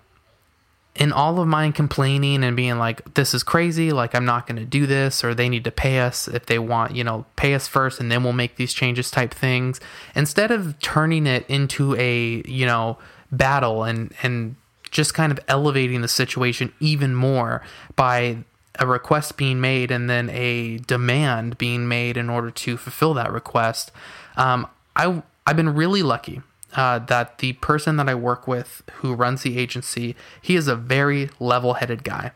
in 0.97 1.13
all 1.13 1.41
of 1.41 1.49
my 1.49 1.71
complaining 1.71 2.43
and 2.43 2.57
being 2.57 2.79
like, 2.79 3.15
this 3.15 3.33
is 3.33 3.43
crazy, 3.43 3.93
like, 3.93 4.15
I'm 4.15 4.25
not 4.25 4.47
going 4.47 4.59
to 4.59 4.65
do 4.65 4.87
this, 4.87 5.23
or 5.23 5.35
they 5.35 5.49
need 5.49 5.65
to 5.65 5.71
pay 5.71 6.01
us 6.01 6.29
if 6.29 6.47
they 6.47 6.59
want, 6.59 6.95
you 6.95 7.05
know, 7.05 7.25
pay 7.37 7.55
us 7.55 7.69
first 7.69 8.01
and 8.01 8.11
then 8.11 8.25
we'll 8.25 8.33
make 8.33 8.57
these 8.57 8.75
changes 8.75 9.11
type 9.11 9.33
things, 9.33 9.81
instead 10.15 10.51
of 10.51 10.79
turning 10.81 11.27
it 11.27 11.45
into 11.49 11.95
a, 11.97 12.43
you 12.47 12.67
know, 12.67 12.99
battle 13.31 13.85
and, 13.85 14.13
and, 14.23 14.57
just 14.91 15.15
kind 15.15 15.31
of 15.31 15.39
elevating 15.47 16.01
the 16.01 16.09
situation 16.09 16.73
even 16.81 17.15
more 17.15 17.63
by 17.95 18.39
a 18.79 18.87
request 18.87 19.37
being 19.37 19.61
made 19.61 19.91
and 19.91 20.11
then 20.11 20.29
a 20.31 20.79
demand 20.79 21.57
being 21.59 21.87
made 21.87 22.17
in 22.17 22.29
order 22.29 22.51
to 22.51 22.77
fulfill 22.77 23.15
that 23.15 23.31
request. 23.33 23.93
Um, 24.37 24.67
I 24.97 25.23
I've 25.47 25.57
been 25.57 25.75
really 25.75 26.03
lucky 26.03 26.43
uh, 26.75 27.01
that 27.01 27.39
the 27.39 27.55
person 27.55 27.97
that 27.97 28.09
I 28.09 28.15
work 28.15 28.47
with 28.47 28.83
who 28.95 29.15
runs 29.15 29.43
the 29.43 29.59
agency, 29.59 30.15
he 30.41 30.57
is 30.57 30.69
a 30.69 30.77
very 30.77 31.31
level-headed 31.41 32.05
guy. 32.05 32.33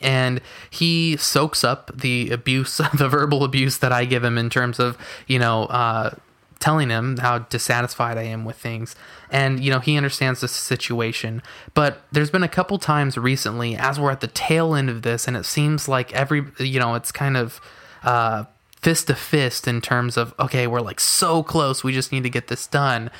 And 0.00 0.40
he 0.70 1.16
soaks 1.16 1.62
up 1.62 1.96
the 1.96 2.30
abuse, 2.30 2.76
the 2.98 3.08
verbal 3.08 3.44
abuse 3.44 3.78
that 3.78 3.92
I 3.92 4.04
give 4.04 4.24
him 4.24 4.38
in 4.38 4.50
terms 4.50 4.80
of, 4.80 4.98
you 5.28 5.38
know, 5.38 5.64
uh, 5.66 6.14
telling 6.58 6.88
him 6.88 7.18
how 7.18 7.38
dissatisfied 7.40 8.16
I 8.16 8.22
am 8.22 8.44
with 8.44 8.56
things. 8.56 8.96
And, 9.30 9.62
you 9.62 9.70
know, 9.70 9.80
he 9.80 9.96
understands 9.96 10.40
the 10.40 10.48
situation. 10.48 11.42
But 11.74 12.02
there's 12.10 12.30
been 12.30 12.42
a 12.42 12.48
couple 12.48 12.78
times 12.78 13.16
recently, 13.16 13.76
as 13.76 14.00
we're 14.00 14.10
at 14.10 14.20
the 14.20 14.28
tail 14.28 14.74
end 14.74 14.90
of 14.90 15.02
this, 15.02 15.28
and 15.28 15.36
it 15.36 15.44
seems 15.44 15.88
like 15.88 16.12
every, 16.12 16.44
you 16.58 16.80
know, 16.80 16.94
it's 16.94 17.12
kind 17.12 17.36
of 17.36 17.60
uh, 18.02 18.44
fist 18.84 19.06
to 19.06 19.14
fist 19.14 19.66
in 19.66 19.80
terms 19.80 20.18
of, 20.18 20.34
okay, 20.38 20.66
we're 20.66 20.82
like 20.82 21.00
so 21.00 21.42
close, 21.42 21.82
we 21.82 21.92
just 21.92 22.12
need 22.12 22.22
to 22.22 22.30
get 22.30 22.48
this 22.48 22.66
done. 22.66 23.10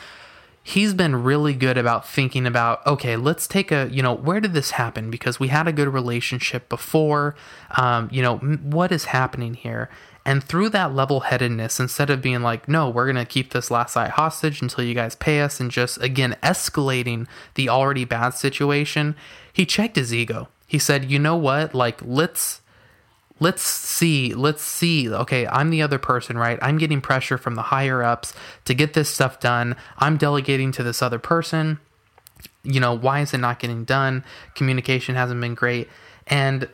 He's 0.63 0.93
been 0.93 1.25
really 1.25 1.55
good 1.55 1.79
about 1.79 2.07
thinking 2.07 2.47
about, 2.47 2.87
okay, 2.87 3.17
let's 3.17 3.47
take 3.47 3.73
a, 3.73 3.89
you 3.91 4.03
know, 4.03 4.13
where 4.15 4.41
did 4.41 4.53
this 4.53 4.73
happen? 4.73 5.11
Because 5.11 5.41
we 5.41 5.49
had 5.49 5.67
a 5.67 5.73
good 5.73 5.89
relationship 5.89 6.69
before. 6.69 7.35
Um, 7.79 8.11
you 8.13 8.21
know, 8.23 8.37
what 8.37 8.93
is 8.93 9.07
happening 9.07 9.55
here? 9.55 9.89
And 10.27 10.45
through 10.45 10.71
that 10.71 10.95
level 10.95 11.21
headedness, 11.21 11.81
instead 11.81 12.11
of 12.11 12.23
being 12.23 12.43
like, 12.43 12.69
no, 12.69 12.89
we're 12.89 13.05
going 13.05 13.17
to 13.17 13.27
keep 13.27 13.53
this 13.53 13.71
last 13.71 13.93
site 13.93 14.13
hostage 14.13 14.63
until 14.63 14.85
you 14.85 14.95
guys 14.95 15.15
pay 15.15 15.41
us, 15.41 15.61
and 15.61 15.71
just 15.71 16.01
again 16.03 16.37
escalating 16.43 17.27
the 17.55 17.69
already 17.69 18.07
bad 18.07 18.31
situation, 18.31 19.17
he 19.53 19.67
checked 19.67 19.97
his 19.97 20.15
ego. 20.15 20.49
He 20.67 20.79
said, 20.79 21.11
you 21.11 21.19
know 21.19 21.37
what? 21.37 21.75
Like, 21.75 22.01
let's 22.03 22.63
let's 23.41 23.63
see 23.63 24.35
let's 24.35 24.63
see. 24.63 25.13
Okay 25.13 25.47
i'm 25.47 25.71
the 25.71 25.83
other 25.83 25.99
person 25.99 26.39
right? 26.39 26.59
I'm 26.63 26.79
getting 26.79 27.01
pressure 27.01 27.39
from 27.39 27.55
the 27.55 27.63
higher 27.63 28.03
ups 28.03 28.35
to 28.65 28.75
get 28.75 28.95
this 28.95 29.09
stuff 29.09 29.41
done. 29.41 29.77
I'm 29.99 30.17
delegating 30.17 30.73
to 30.73 30.83
this 30.83 31.03
other 31.03 31.19
person. 31.19 31.79
You 32.63 32.81
know 32.81 32.97
why 32.97 33.21
is 33.21 33.35
it 33.35 33.39
not 33.39 33.59
getting 33.59 33.85
done? 33.85 34.25
Communication 34.55 35.15
hasn't 35.15 35.41
been 35.41 35.55
great. 35.55 35.89
And 36.27 36.69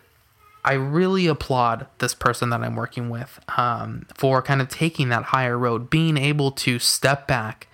i 0.63 0.75
really 0.75 1.27
applaud 1.27 1.87
this 2.01 2.13
person 2.13 2.51
that 2.51 2.61
i'm 2.61 2.77
working 2.77 3.09
with 3.09 3.41
um, 3.57 4.07
for 4.15 4.43
kind 4.43 4.61
of 4.61 4.69
taking 4.69 5.09
that 5.09 5.23
higher 5.23 5.57
road 5.57 5.89
being 5.89 6.19
able 6.19 6.51
to 6.51 6.79
step 6.79 7.27
back 7.27 7.67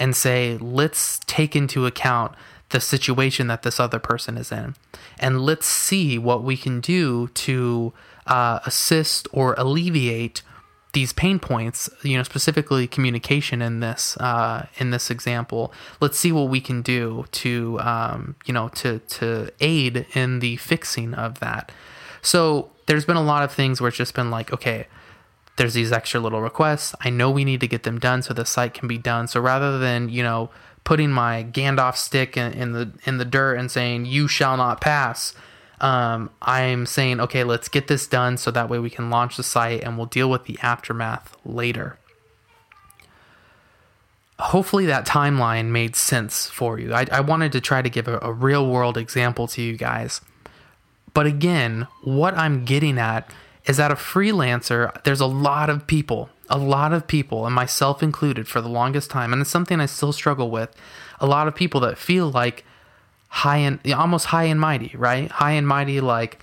and 0.00 0.16
say 0.16 0.56
let's 0.58 1.20
take 1.26 1.54
into 1.54 1.84
account 1.84 2.34
the 2.70 2.80
situation 2.80 3.46
that 3.48 3.62
this 3.62 3.78
other 3.78 3.98
person 3.98 4.36
is 4.36 4.50
in. 4.50 4.74
And 5.18 5.42
let's 5.42 5.66
see 5.66 6.18
what 6.18 6.42
we 6.42 6.56
can 6.56 6.80
do 6.80 7.28
to 7.28 7.92
uh, 8.30 8.60
assist 8.64 9.28
or 9.32 9.54
alleviate 9.58 10.42
these 10.92 11.12
pain 11.12 11.38
points 11.38 11.88
you 12.02 12.16
know 12.16 12.22
specifically 12.24 12.88
communication 12.88 13.62
in 13.62 13.80
this 13.80 14.16
uh, 14.16 14.66
in 14.78 14.90
this 14.90 15.10
example. 15.10 15.72
Let's 16.00 16.18
see 16.18 16.32
what 16.32 16.48
we 16.48 16.60
can 16.60 16.82
do 16.82 17.26
to 17.32 17.78
um, 17.80 18.36
you 18.46 18.54
know 18.54 18.68
to 18.70 19.00
to 19.00 19.52
aid 19.60 20.06
in 20.14 20.38
the 20.38 20.56
fixing 20.56 21.14
of 21.14 21.40
that. 21.40 21.70
So 22.22 22.70
there's 22.86 23.04
been 23.04 23.16
a 23.16 23.22
lot 23.22 23.42
of 23.42 23.52
things 23.52 23.80
where 23.80 23.88
it's 23.88 23.96
just 23.96 24.14
been 24.14 24.30
like 24.30 24.52
okay 24.52 24.86
there's 25.56 25.74
these 25.74 25.92
extra 25.92 26.18
little 26.18 26.40
requests. 26.40 26.94
I 27.02 27.10
know 27.10 27.30
we 27.30 27.44
need 27.44 27.60
to 27.60 27.68
get 27.68 27.82
them 27.82 27.98
done 27.98 28.22
so 28.22 28.32
the 28.32 28.46
site 28.46 28.72
can 28.72 28.88
be 28.88 28.96
done. 28.96 29.28
So 29.28 29.40
rather 29.40 29.78
than 29.78 30.08
you 30.08 30.22
know 30.22 30.50
putting 30.84 31.10
my 31.10 31.44
gandalf 31.44 31.96
stick 31.96 32.36
in, 32.36 32.52
in 32.52 32.72
the 32.72 32.92
in 33.04 33.18
the 33.18 33.24
dirt 33.24 33.56
and 33.56 33.70
saying 33.70 34.06
you 34.06 34.26
shall 34.26 34.56
not 34.56 34.80
pass 34.80 35.34
um, 35.80 36.30
I'm 36.42 36.86
saying, 36.86 37.20
okay, 37.20 37.44
let's 37.44 37.68
get 37.68 37.88
this 37.88 38.06
done 38.06 38.36
so 38.36 38.50
that 38.50 38.68
way 38.68 38.78
we 38.78 38.90
can 38.90 39.10
launch 39.10 39.36
the 39.36 39.42
site 39.42 39.82
and 39.82 39.96
we'll 39.96 40.06
deal 40.06 40.28
with 40.28 40.44
the 40.44 40.58
aftermath 40.62 41.36
later. 41.44 41.98
Hopefully, 44.38 44.86
that 44.86 45.06
timeline 45.06 45.66
made 45.66 45.96
sense 45.96 46.46
for 46.46 46.78
you. 46.78 46.94
I, 46.94 47.06
I 47.12 47.20
wanted 47.20 47.52
to 47.52 47.60
try 47.60 47.82
to 47.82 47.90
give 47.90 48.08
a, 48.08 48.18
a 48.22 48.32
real 48.32 48.66
world 48.66 48.96
example 48.96 49.46
to 49.48 49.62
you 49.62 49.76
guys. 49.76 50.22
But 51.12 51.26
again, 51.26 51.86
what 52.02 52.34
I'm 52.34 52.64
getting 52.64 52.98
at 52.98 53.30
is 53.66 53.76
that 53.76 53.90
a 53.90 53.96
freelancer, 53.96 55.02
there's 55.04 55.20
a 55.20 55.26
lot 55.26 55.68
of 55.68 55.86
people, 55.86 56.30
a 56.48 56.56
lot 56.56 56.92
of 56.92 57.06
people, 57.06 57.44
and 57.44 57.54
myself 57.54 58.02
included 58.02 58.48
for 58.48 58.60
the 58.60 58.68
longest 58.68 59.10
time, 59.10 59.32
and 59.32 59.42
it's 59.42 59.50
something 59.50 59.80
I 59.80 59.86
still 59.86 60.12
struggle 60.12 60.50
with. 60.50 60.74
A 61.20 61.26
lot 61.26 61.46
of 61.46 61.54
people 61.54 61.80
that 61.80 61.98
feel 61.98 62.30
like 62.30 62.64
high 63.30 63.58
and 63.58 63.80
almost 63.92 64.26
high 64.26 64.44
and 64.44 64.60
mighty, 64.60 64.92
right? 64.96 65.30
High 65.30 65.52
and 65.52 65.66
mighty, 65.66 66.00
like 66.00 66.42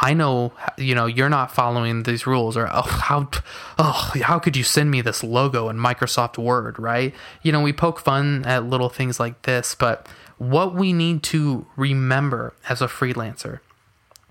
I 0.00 0.14
know, 0.14 0.52
you 0.76 0.94
know, 0.94 1.06
you're 1.06 1.28
not 1.28 1.52
following 1.52 2.04
these 2.04 2.26
rules, 2.26 2.56
or 2.56 2.68
oh, 2.72 2.82
how, 2.82 3.28
oh, 3.78 4.12
how 4.22 4.38
could 4.38 4.56
you 4.56 4.62
send 4.62 4.90
me 4.90 5.00
this 5.00 5.24
logo 5.24 5.68
in 5.68 5.76
Microsoft 5.76 6.38
Word, 6.38 6.78
right? 6.78 7.12
You 7.42 7.50
know, 7.50 7.60
we 7.60 7.72
poke 7.72 7.98
fun 7.98 8.44
at 8.46 8.64
little 8.64 8.88
things 8.88 9.18
like 9.18 9.42
this, 9.42 9.74
but 9.74 10.06
what 10.38 10.74
we 10.74 10.92
need 10.92 11.24
to 11.24 11.66
remember 11.76 12.54
as 12.68 12.80
a 12.80 12.86
freelancer 12.86 13.58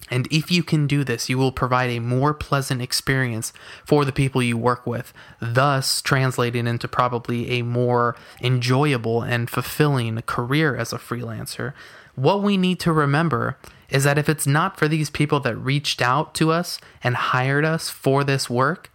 and 0.09 0.27
if 0.31 0.51
you 0.51 0.63
can 0.63 0.87
do 0.87 1.03
this, 1.03 1.29
you 1.29 1.37
will 1.37 1.51
provide 1.51 1.89
a 1.89 1.99
more 1.99 2.33
pleasant 2.33 2.81
experience 2.81 3.51
for 3.85 4.05
the 4.05 4.11
people 4.11 4.41
you 4.41 4.57
work 4.57 4.87
with, 4.87 5.13
thus 5.39 6.01
translating 6.01 6.67
into 6.67 6.87
probably 6.87 7.51
a 7.51 7.61
more 7.61 8.15
enjoyable 8.41 9.21
and 9.21 9.49
fulfilling 9.49 10.21
career 10.21 10.75
as 10.75 10.93
a 10.93 10.97
freelancer. 10.97 11.73
What 12.15 12.41
we 12.41 12.57
need 12.57 12.79
to 12.81 12.93
remember 12.93 13.57
is 13.89 14.03
that 14.03 14.17
if 14.17 14.27
it's 14.27 14.47
not 14.47 14.77
for 14.77 14.87
these 14.87 15.09
people 15.09 15.39
that 15.41 15.55
reached 15.55 16.01
out 16.01 16.33
to 16.35 16.51
us 16.51 16.79
and 17.03 17.15
hired 17.15 17.65
us 17.65 17.89
for 17.89 18.23
this 18.23 18.49
work, 18.49 18.91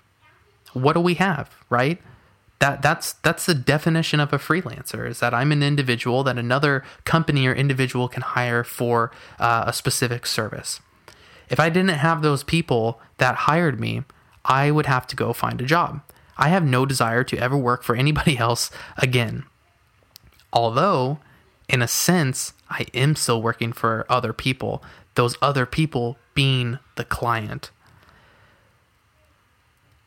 what 0.73 0.95
do 0.95 1.01
we 1.01 1.15
have, 1.15 1.51
right? 1.71 2.01
That 2.59 2.81
that's 2.81 3.15
that's 3.15 3.47
the 3.47 3.55
definition 3.55 4.21
of 4.21 4.33
a 4.33 4.39
freelancer 4.39 5.09
is 5.09 5.19
that 5.21 5.35
I'm 5.35 5.51
an 5.51 5.63
individual 5.63 6.23
that 6.23 6.39
another 6.39 6.85
company 7.05 7.47
or 7.47 7.53
individual 7.53 8.09
can 8.09 8.23
hire 8.23 8.63
for 8.63 9.11
uh, 9.41 9.65
a 9.67 9.73
specific 9.73 10.27
service. 10.27 10.81
If 11.53 11.61
I 11.61 11.69
didn't 11.69 11.91
have 11.91 12.23
those 12.23 12.43
people 12.43 12.99
that 13.19 13.35
hired 13.35 13.79
me, 13.79 14.05
I 14.43 14.71
would 14.71 14.87
have 14.87 15.07
to 15.09 15.17
go 15.17 15.35
find 15.35 15.61
a 15.61 15.67
job. 15.67 16.01
I 16.39 16.49
have 16.49 16.65
no 16.65 16.87
desire 16.87 17.23
to 17.25 17.39
ever 17.39 17.57
work 17.57 17.83
for 17.85 17.95
anybody 17.95 18.39
else 18.49 18.71
again. 18.97 19.45
Although, 20.51 21.19
in 21.69 21.83
a 21.83 21.89
sense, 21.89 22.55
I 22.71 22.87
am 22.95 23.17
still 23.17 23.43
working 23.43 23.73
for 23.73 24.07
other 24.09 24.33
people, 24.33 24.83
those 25.15 25.37
other 25.43 25.67
people 25.67 26.17
being 26.33 26.79
the 26.97 27.05
client. 27.05 27.71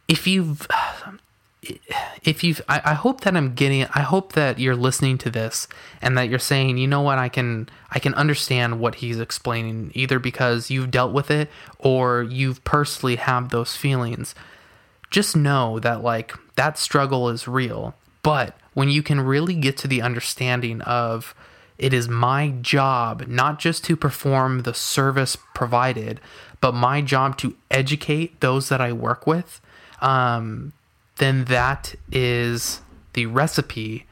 If 0.07 0.25
you've 0.25 0.67
if 2.23 2.43
you've 2.43 2.61
I, 2.67 2.81
I, 2.85 2.93
hope 2.93 3.21
that 3.21 3.35
i'm 3.35 3.53
getting 3.53 3.85
i 3.93 4.01
hope 4.01 4.33
that 4.33 4.59
you're 4.59 4.75
listening 4.75 5.17
to 5.19 5.29
this 5.29 5.67
and 6.01 6.17
that 6.17 6.29
you're 6.29 6.39
saying 6.39 6.77
you 6.77 6.87
know 6.87 7.01
what? 7.01 7.17
I 7.17 7.29
can 7.29 7.69
i 7.91 7.99
can 7.99 8.13
understand 8.13 8.79
what 8.79 8.95
he's 8.95 9.19
explaining 9.19 9.91
either 9.93 10.19
because 10.19 10.69
you've 10.69 10.91
dealt 10.91 11.13
with 11.13 11.31
it 11.31 11.49
or 11.79 12.23
you've 12.23 12.63
personally 12.63 13.15
have 13.17 13.49
those 13.49 13.75
feelings. 13.75 14.35
Just 15.09 15.35
know 15.35 15.79
that 15.79 16.03
like 16.03 16.33
that 16.55 16.77
struggle 16.77 17.29
is 17.29 17.47
real 17.47 17.95
but 18.23 18.57
when 18.73 18.89
you 18.89 19.01
can 19.01 19.21
really 19.21 19.55
get 19.55 19.77
to 19.77 19.87
the 19.87 20.01
understanding 20.01 20.81
of 20.81 21.35
it 21.77 21.93
is 21.93 22.07
my 22.07 22.49
job 22.61 23.27
not 23.27 23.59
just 23.59 23.83
to 23.85 23.95
perform 23.95 24.61
the 24.61 24.73
service 24.73 25.37
provided 25.53 26.19
but 26.59 26.73
my 26.73 27.01
job 27.01 27.37
to 27.37 27.55
educate 27.69 28.39
those 28.41 28.69
that 28.69 28.81
i 28.81 28.91
work 28.91 29.27
with 29.27 29.61
um, 30.01 30.73
then 31.17 31.45
that 31.45 31.95
is 32.11 32.81
the 33.13 33.25
recipe 33.25 34.05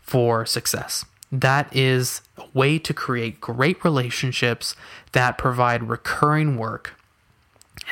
for 0.00 0.44
success. 0.44 1.04
That 1.30 1.74
is 1.74 2.20
a 2.36 2.44
way 2.52 2.78
to 2.80 2.92
create 2.92 3.40
great 3.40 3.82
relationships 3.84 4.76
that 5.12 5.38
provide 5.38 5.88
recurring 5.88 6.58
work 6.58 6.94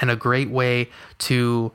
and 0.01 0.11
a 0.11 0.17
great 0.17 0.51
way 0.51 0.91
to 1.19 1.73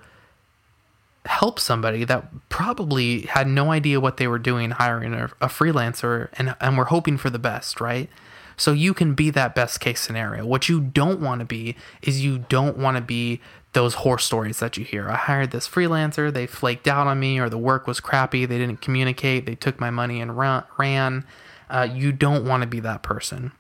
help 1.25 1.59
somebody 1.59 2.03
that 2.03 2.49
probably 2.49 3.21
had 3.21 3.47
no 3.47 3.71
idea 3.71 3.99
what 3.99 4.17
they 4.17 4.27
were 4.27 4.38
doing 4.38 4.71
hiring 4.71 5.13
a, 5.13 5.25
a 5.41 5.47
freelancer 5.47 6.29
and, 6.33 6.55
and 6.62 6.77
were 6.77 6.86
hoping 6.86 7.17
for 7.17 7.31
the 7.31 7.39
best, 7.39 7.81
right? 7.81 8.09
So 8.57 8.71
you 8.71 8.93
can 8.93 9.13
be 9.13 9.29
that 9.31 9.55
best 9.55 9.79
case 9.79 9.99
scenario. 9.99 10.45
What 10.45 10.69
you 10.69 10.79
don't 10.79 11.19
want 11.19 11.39
to 11.39 11.45
be 11.45 11.75
is 12.01 12.23
you 12.23 12.39
don't 12.39 12.77
want 12.77 12.97
to 12.97 13.03
be 13.03 13.41
those 13.73 13.95
horror 13.95 14.17
stories 14.17 14.59
that 14.59 14.77
you 14.77 14.85
hear. 14.85 15.09
I 15.09 15.17
hired 15.17 15.51
this 15.51 15.67
freelancer, 15.67 16.33
they 16.33 16.47
flaked 16.47 16.87
out 16.87 17.07
on 17.07 17.19
me, 17.19 17.39
or 17.39 17.49
the 17.49 17.57
work 17.57 17.87
was 17.87 17.99
crappy, 17.99 18.45
they 18.45 18.57
didn't 18.57 18.81
communicate, 18.81 19.45
they 19.45 19.55
took 19.55 19.79
my 19.79 19.89
money 19.89 20.21
and 20.21 20.37
ran. 20.37 21.25
Uh, 21.69 21.87
you 21.91 22.11
don't 22.11 22.45
want 22.45 22.61
to 22.61 22.67
be 22.67 22.79
that 22.79 23.03
person. 23.03 23.51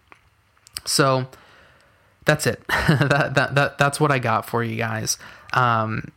So 0.85 1.27
that's 2.23 2.47
it. 2.47 2.65
that, 2.69 3.33
that, 3.35 3.55
that, 3.55 3.77
that's 3.77 3.99
what 3.99 4.11
I 4.11 4.19
got 4.19 4.45
for 4.45 4.63
you 4.63 4.77
guys. 4.77 5.17
Um, 5.53 6.11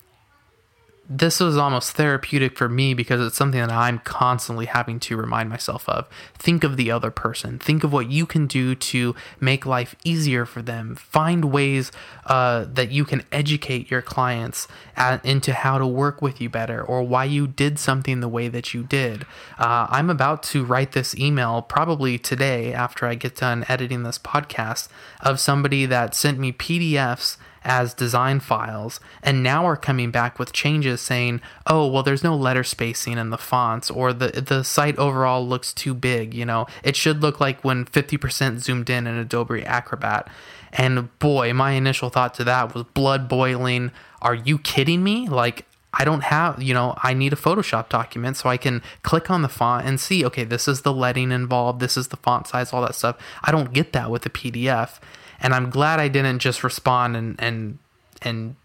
this 1.09 1.41
was 1.41 1.57
almost 1.57 1.93
therapeutic 1.93 2.59
for 2.59 2.69
me 2.69 2.93
because 2.93 3.27
it's 3.27 3.37
something 3.37 3.61
that 3.61 3.71
I'm 3.71 3.99
constantly 4.01 4.67
having 4.67 5.01
to 5.01 5.17
remind 5.17 5.49
myself 5.49 5.89
of. 5.89 6.07
Think 6.35 6.65
of 6.65 6.77
the 6.77 6.91
other 6.91 7.11
person. 7.11 7.59
Think 7.59 7.83
of 7.83 7.93
what 7.93 8.11
you 8.11 8.27
can 8.27 8.47
do 8.47 8.75
to 8.75 9.15
make 9.41 9.65
life 9.65 9.97
easier 10.05 10.45
for 10.45 10.61
them. 10.61 10.95
Find 10.97 11.47
ways 11.47 11.91
uh, 12.27 12.67
that 12.71 12.91
you 12.91 13.07
can 13.07 13.25
educate 13.33 13.91
your 13.91 14.03
clients 14.03 14.69
at, 14.97 15.25
into 15.25 15.55
how 15.55 15.79
to 15.79 15.87
work 15.87 16.21
with 16.21 16.43
you 16.43 16.51
better 16.51 16.83
or 16.83 17.03
why 17.03 17.25
you 17.25 17.47
did 17.47 17.79
something 17.79 18.21
the 18.21 18.29
way 18.29 18.49
that 18.49 18.75
you 18.75 18.83
did. 18.83 19.23
Uh, 19.59 19.87
I'm 19.89 20.11
about 20.11 20.43
to 20.45 20.63
write 20.63 20.93
this 20.93 21.17
email 21.17 21.63
probably 21.63 22.19
today 22.19 22.75
after 22.75 23.07
I 23.07 23.15
get 23.15 23.37
done 23.37 23.65
editing 23.67 24.03
this 24.03 24.19
podcast 24.19 24.89
of 25.21 25.41
somebody 25.41 25.87
that 25.87 26.15
sent 26.15 26.39
me 26.39 26.53
PDFs 26.53 27.39
as 27.65 27.93
design 27.95 28.41
files 28.41 29.01
and 29.23 29.43
now 29.43 29.67
are 29.67 29.77
coming 29.77 30.11
back 30.11 30.39
with 30.39 30.53
changes 30.53 31.01
saying 31.01 31.41
oh 31.67 31.87
well 31.87 32.03
there's 32.03 32.25
no 32.25 32.35
letter 32.35 32.65
spacing 32.65 33.19
in 33.19 33.31
the 33.31 33.39
fonts 33.39 33.91
or 33.91 34.13
the 34.13 34.29
the 34.29 34.63
site 34.63 34.97
overall 34.99 35.47
looks 35.47 35.73
too 35.73 35.95
big 35.95 36.35
you 36.39 36.47
know? 36.47 36.67
It 36.83 36.97
should 36.97 37.21
look 37.21 37.41
like 37.41 37.63
when 37.63 37.85
50% 37.85 38.59
zoomed 38.61 38.89
in 38.89 39.07
in 39.07 39.17
Adobe 39.17 39.65
Acrobat. 39.65 40.29
And 40.73 41.17
boy 41.19 41.53
my 41.53 41.73
initial 41.73 42.11
thought 42.11 42.35
to 42.35 42.45
that 42.45 42.75
was 42.75 42.85
blood 42.85 43.29
boiling. 43.29 43.91
Are 44.23 44.35
you 44.35 44.59
kidding 44.59 45.03
me? 45.03 45.29
Like 45.29 45.67
I 45.93 46.05
don't 46.05 46.23
have, 46.25 46.63
you 46.63 46.75
know, 46.75 46.95
I 47.03 47.15
need 47.15 47.33
a 47.33 47.37
Photoshop 47.37 47.89
document 47.89 48.37
so 48.37 48.49
I 48.49 48.59
can 48.59 48.83
click 49.03 49.31
on 49.31 49.43
the 49.43 49.49
font 49.49 49.87
and 49.87 49.99
see, 49.99 50.25
okay, 50.27 50.45
this 50.45 50.69
is 50.69 50.83
the 50.83 50.93
leading 50.93 51.33
involved, 51.33 51.81
this 51.81 51.97
is 51.97 52.09
the 52.09 52.19
font 52.19 52.47
size, 52.47 52.73
all 52.73 52.83
that 52.83 52.95
stuff. 52.95 53.17
I 53.43 53.51
don't 53.51 53.73
get 53.73 53.93
that 53.95 54.11
with 54.11 54.25
a 54.27 54.31
PDF 54.31 55.01
and 55.41 55.55
I'm 55.55 55.71
glad 55.71 56.01
I 56.01 56.09
didn't 56.09 56.41
just 56.41 56.65
respond 56.65 57.17
and 57.17 57.37
and 57.39 57.79
and 58.23 58.57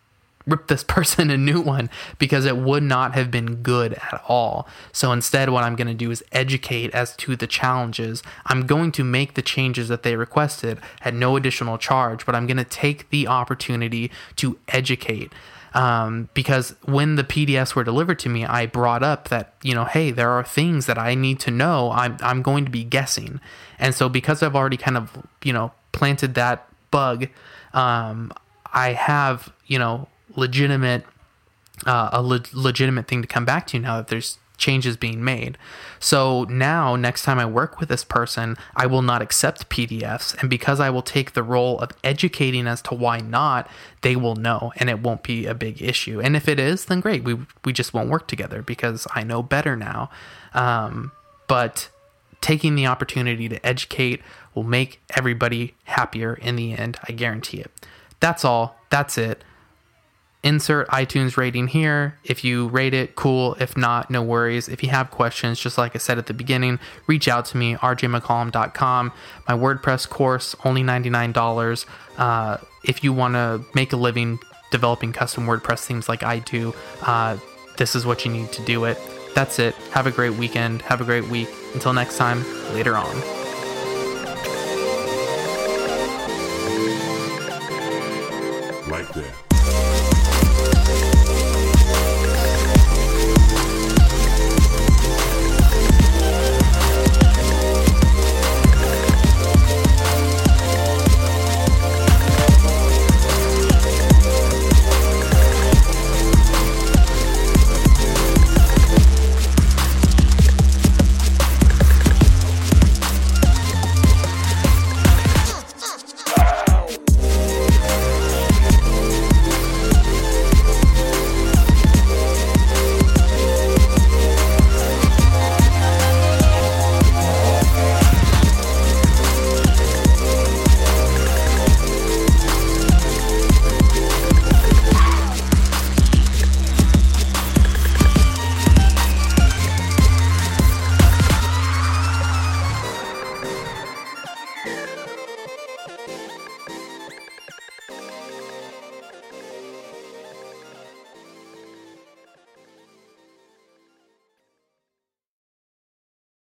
rip 0.45 0.67
this 0.67 0.83
person 0.87 1.29
a 1.29 1.37
new 1.37 1.61
one 1.61 1.89
because 2.19 2.45
it 2.45 2.57
would 2.57 2.83
not 2.83 3.13
have 3.13 3.31
been 3.31 3.55
good 3.57 3.93
at 3.93 4.21
all. 4.27 4.67
So 4.91 5.11
instead, 5.11 5.49
what 5.49 5.63
I'm 5.63 5.75
going 5.75 5.87
to 5.87 5.93
do 5.93 6.11
is 6.11 6.23
educate 6.31 6.93
as 6.93 7.15
to 7.17 7.35
the 7.35 7.47
challenges. 7.47 8.23
I'm 8.45 8.65
going 8.65 8.91
to 8.93 9.03
make 9.03 9.35
the 9.35 9.41
changes 9.41 9.87
that 9.87 10.03
they 10.03 10.15
requested 10.15 10.79
at 11.01 11.13
no 11.13 11.35
additional 11.35 11.77
charge, 11.77 12.25
but 12.25 12.35
I'm 12.35 12.47
going 12.47 12.57
to 12.57 12.63
take 12.63 13.09
the 13.09 13.27
opportunity 13.27 14.11
to 14.37 14.57
educate. 14.67 15.31
Um, 15.73 16.29
because 16.35 16.75
when 16.83 17.15
the 17.15 17.23
PDFs 17.23 17.73
were 17.73 17.83
delivered 17.83 18.19
to 18.19 18.29
me, 18.29 18.45
I 18.45 18.67
brought 18.67 19.01
up 19.01 19.29
that, 19.29 19.55
you 19.63 19.73
know, 19.73 19.85
hey, 19.85 20.11
there 20.11 20.29
are 20.29 20.43
things 20.43 20.85
that 20.85 20.99
I 20.99 21.15
need 21.15 21.39
to 21.41 21.51
know. 21.51 21.91
I'm, 21.91 22.17
I'm 22.21 22.43
going 22.43 22.63
to 22.65 22.71
be 22.71 22.83
guessing. 22.83 23.39
And 23.83 23.93
so 23.93 24.07
because 24.07 24.41
I've 24.41 24.55
already 24.55 24.77
kind 24.77 24.95
of, 24.95 25.11
you 25.43 25.51
know, 25.51 25.73
planted 25.91 26.35
that 26.35 26.67
bug, 26.89 27.27
um, 27.73 28.31
I 28.73 28.93
have 28.93 29.51
you 29.67 29.77
know 29.77 30.07
legitimate 30.35 31.05
uh, 31.85 32.09
a 32.13 32.21
le- 32.23 32.41
legitimate 32.53 33.07
thing 33.07 33.21
to 33.21 33.27
come 33.27 33.45
back 33.45 33.67
to 33.67 33.79
now 33.79 33.97
that 33.97 34.07
there's 34.07 34.37
changes 34.57 34.95
being 34.95 35.21
made. 35.23 35.57
So 35.99 36.45
now, 36.45 36.95
next 36.95 37.23
time 37.23 37.39
I 37.39 37.45
work 37.45 37.81
with 37.81 37.89
this 37.89 38.05
person, 38.05 38.55
I 38.75 38.85
will 38.85 39.01
not 39.01 39.21
accept 39.21 39.67
PDFs. 39.69 40.39
And 40.39 40.49
because 40.49 40.79
I 40.79 40.89
will 40.89 41.01
take 41.01 41.33
the 41.33 41.43
role 41.43 41.79
of 41.79 41.91
educating 42.03 42.67
as 42.67 42.81
to 42.83 42.93
why 42.93 43.19
not, 43.19 43.69
they 44.01 44.15
will 44.15 44.35
know 44.35 44.71
and 44.77 44.89
it 44.89 44.99
won't 44.99 45.23
be 45.23 45.45
a 45.45 45.53
big 45.53 45.81
issue. 45.81 46.21
And 46.21 46.37
if 46.37 46.47
it 46.47 46.59
is, 46.59 46.85
then 46.85 47.01
great. 47.01 47.23
We, 47.25 47.39
we 47.65 47.73
just 47.73 47.93
won't 47.93 48.09
work 48.09 48.27
together 48.27 48.61
because 48.61 49.05
I 49.13 49.23
know 49.23 49.43
better 49.43 49.75
now. 49.75 50.09
Um, 50.53 51.11
but 51.47 51.89
taking 52.43 52.75
the 52.75 52.85
opportunity 52.85 53.47
to 53.47 53.65
educate 53.65 54.21
will 54.53 54.63
make 54.63 55.01
everybody 55.15 55.73
happier 55.85 56.33
in 56.35 56.57
the 56.57 56.73
end. 56.73 56.99
I 57.07 57.13
guarantee 57.13 57.59
it. 57.59 57.71
That's 58.19 58.43
all. 58.45 58.75
That's 58.89 59.17
it. 59.17 59.43
Insert 60.43 60.89
iTunes 60.89 61.37
rating 61.37 61.67
here. 61.67 62.19
If 62.25 62.43
you 62.43 62.67
rate 62.67 62.93
it, 62.93 63.15
cool. 63.15 63.55
If 63.61 63.77
not, 63.77 64.11
no 64.11 64.21
worries. 64.21 64.67
If 64.67 64.83
you 64.83 64.89
have 64.89 65.09
questions, 65.09 65.57
just 65.57 65.77
like 65.77 65.95
I 65.95 65.99
said 65.99 66.17
at 66.17 66.25
the 66.25 66.33
beginning, 66.33 66.79
reach 67.07 67.29
out 67.29 67.45
to 67.45 67.57
me, 67.57 67.75
rjmccollam.com. 67.75 69.13
My 69.47 69.53
WordPress 69.53 70.09
course, 70.09 70.53
only 70.65 70.83
$99. 70.83 71.85
Uh, 72.17 72.57
if 72.83 73.05
you 73.05 73.13
want 73.13 73.35
to 73.35 73.63
make 73.73 73.93
a 73.93 73.97
living 73.97 74.37
developing 74.69 75.13
custom 75.13 75.45
WordPress 75.45 75.85
themes 75.85 76.09
like 76.09 76.23
I 76.23 76.39
do, 76.39 76.73
uh, 77.03 77.37
this 77.77 77.95
is 77.95 78.05
what 78.05 78.25
you 78.25 78.31
need 78.33 78.51
to 78.51 78.65
do 78.65 78.83
it. 78.83 78.97
That's 79.33 79.59
it. 79.59 79.75
Have 79.91 80.07
a 80.07 80.11
great 80.11 80.33
weekend. 80.33 80.81
Have 80.83 81.01
a 81.01 81.05
great 81.05 81.27
week. 81.27 81.49
Until 81.73 81.93
next 81.93 82.17
time, 82.17 82.43
later 82.73 82.95
on. 82.95 83.15
like 88.93 89.09
that. 89.13 89.42